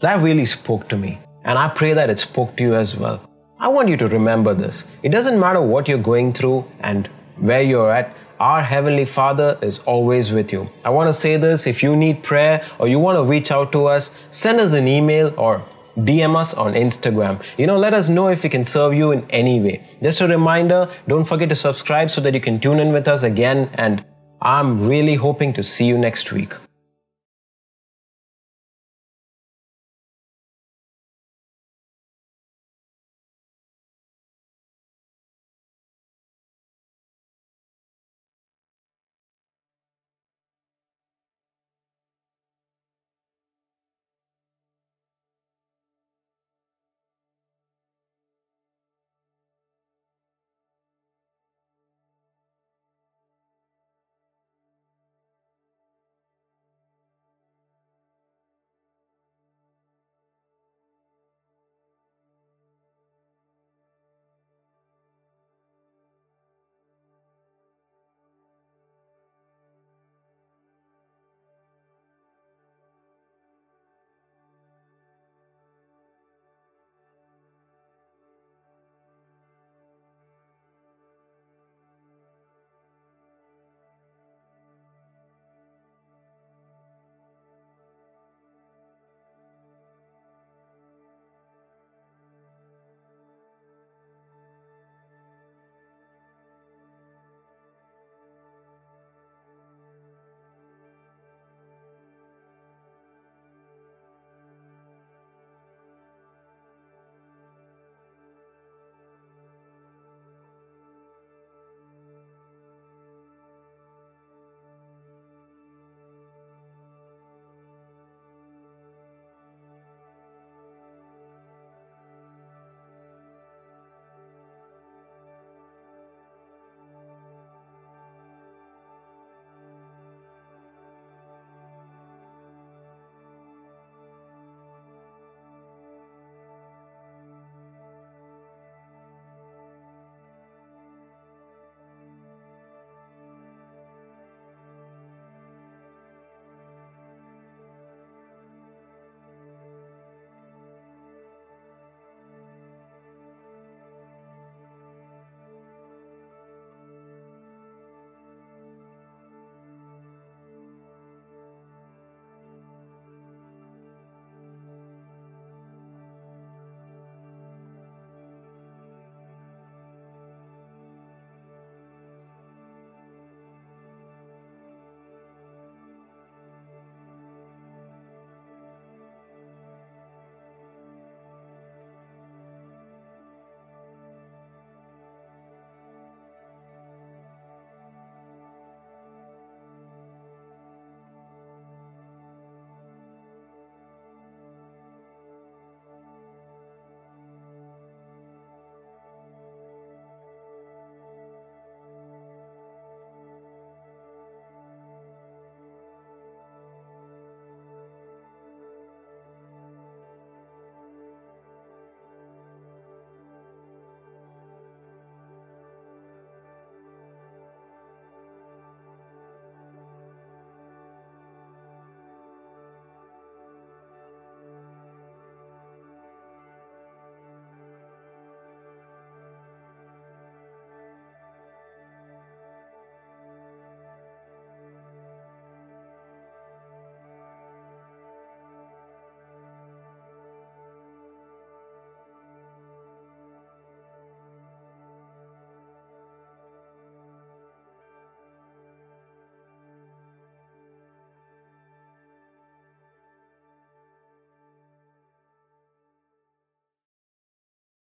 That 0.00 0.20
really 0.20 0.46
spoke 0.46 0.88
to 0.88 0.96
me, 0.96 1.18
and 1.44 1.58
I 1.58 1.68
pray 1.68 1.92
that 1.92 2.10
it 2.10 2.18
spoke 2.18 2.56
to 2.56 2.62
you 2.64 2.74
as 2.74 2.96
well. 2.96 3.20
I 3.58 3.68
want 3.68 3.90
you 3.90 3.96
to 3.98 4.08
remember 4.08 4.54
this. 4.54 4.86
It 5.02 5.10
doesn't 5.10 5.38
matter 5.38 5.60
what 5.60 5.86
you're 5.86 6.06
going 6.12 6.32
through 6.32 6.64
and 6.80 7.08
where 7.36 7.62
you're 7.62 7.92
at, 7.92 8.16
our 8.40 8.62
Heavenly 8.62 9.04
Father 9.04 9.58
is 9.60 9.80
always 9.80 10.32
with 10.32 10.50
you. 10.50 10.68
I 10.82 10.88
want 10.90 11.08
to 11.08 11.12
say 11.12 11.36
this 11.36 11.66
if 11.66 11.82
you 11.82 11.94
need 11.94 12.22
prayer 12.22 12.66
or 12.78 12.88
you 12.88 12.98
want 12.98 13.16
to 13.16 13.22
reach 13.22 13.50
out 13.50 13.70
to 13.72 13.84
us, 13.86 14.12
send 14.30 14.60
us 14.60 14.72
an 14.72 14.88
email 14.88 15.34
or 15.36 15.62
DM 15.98 16.36
us 16.36 16.54
on 16.54 16.72
Instagram. 16.72 17.42
You 17.58 17.66
know, 17.66 17.78
let 17.78 17.92
us 17.92 18.08
know 18.08 18.28
if 18.28 18.42
we 18.42 18.48
can 18.48 18.64
serve 18.64 18.94
you 18.94 19.12
in 19.12 19.30
any 19.30 19.60
way. 19.60 19.86
Just 20.02 20.22
a 20.22 20.26
reminder 20.26 20.90
don't 21.06 21.26
forget 21.26 21.50
to 21.50 21.56
subscribe 21.56 22.10
so 22.10 22.22
that 22.22 22.32
you 22.32 22.40
can 22.40 22.58
tune 22.58 22.80
in 22.80 22.92
with 22.92 23.08
us 23.08 23.24
again. 23.24 23.70
And 23.74 24.02
I'm 24.40 24.88
really 24.88 25.16
hoping 25.16 25.52
to 25.52 25.62
see 25.62 25.84
you 25.84 25.98
next 25.98 26.32
week. 26.32 26.54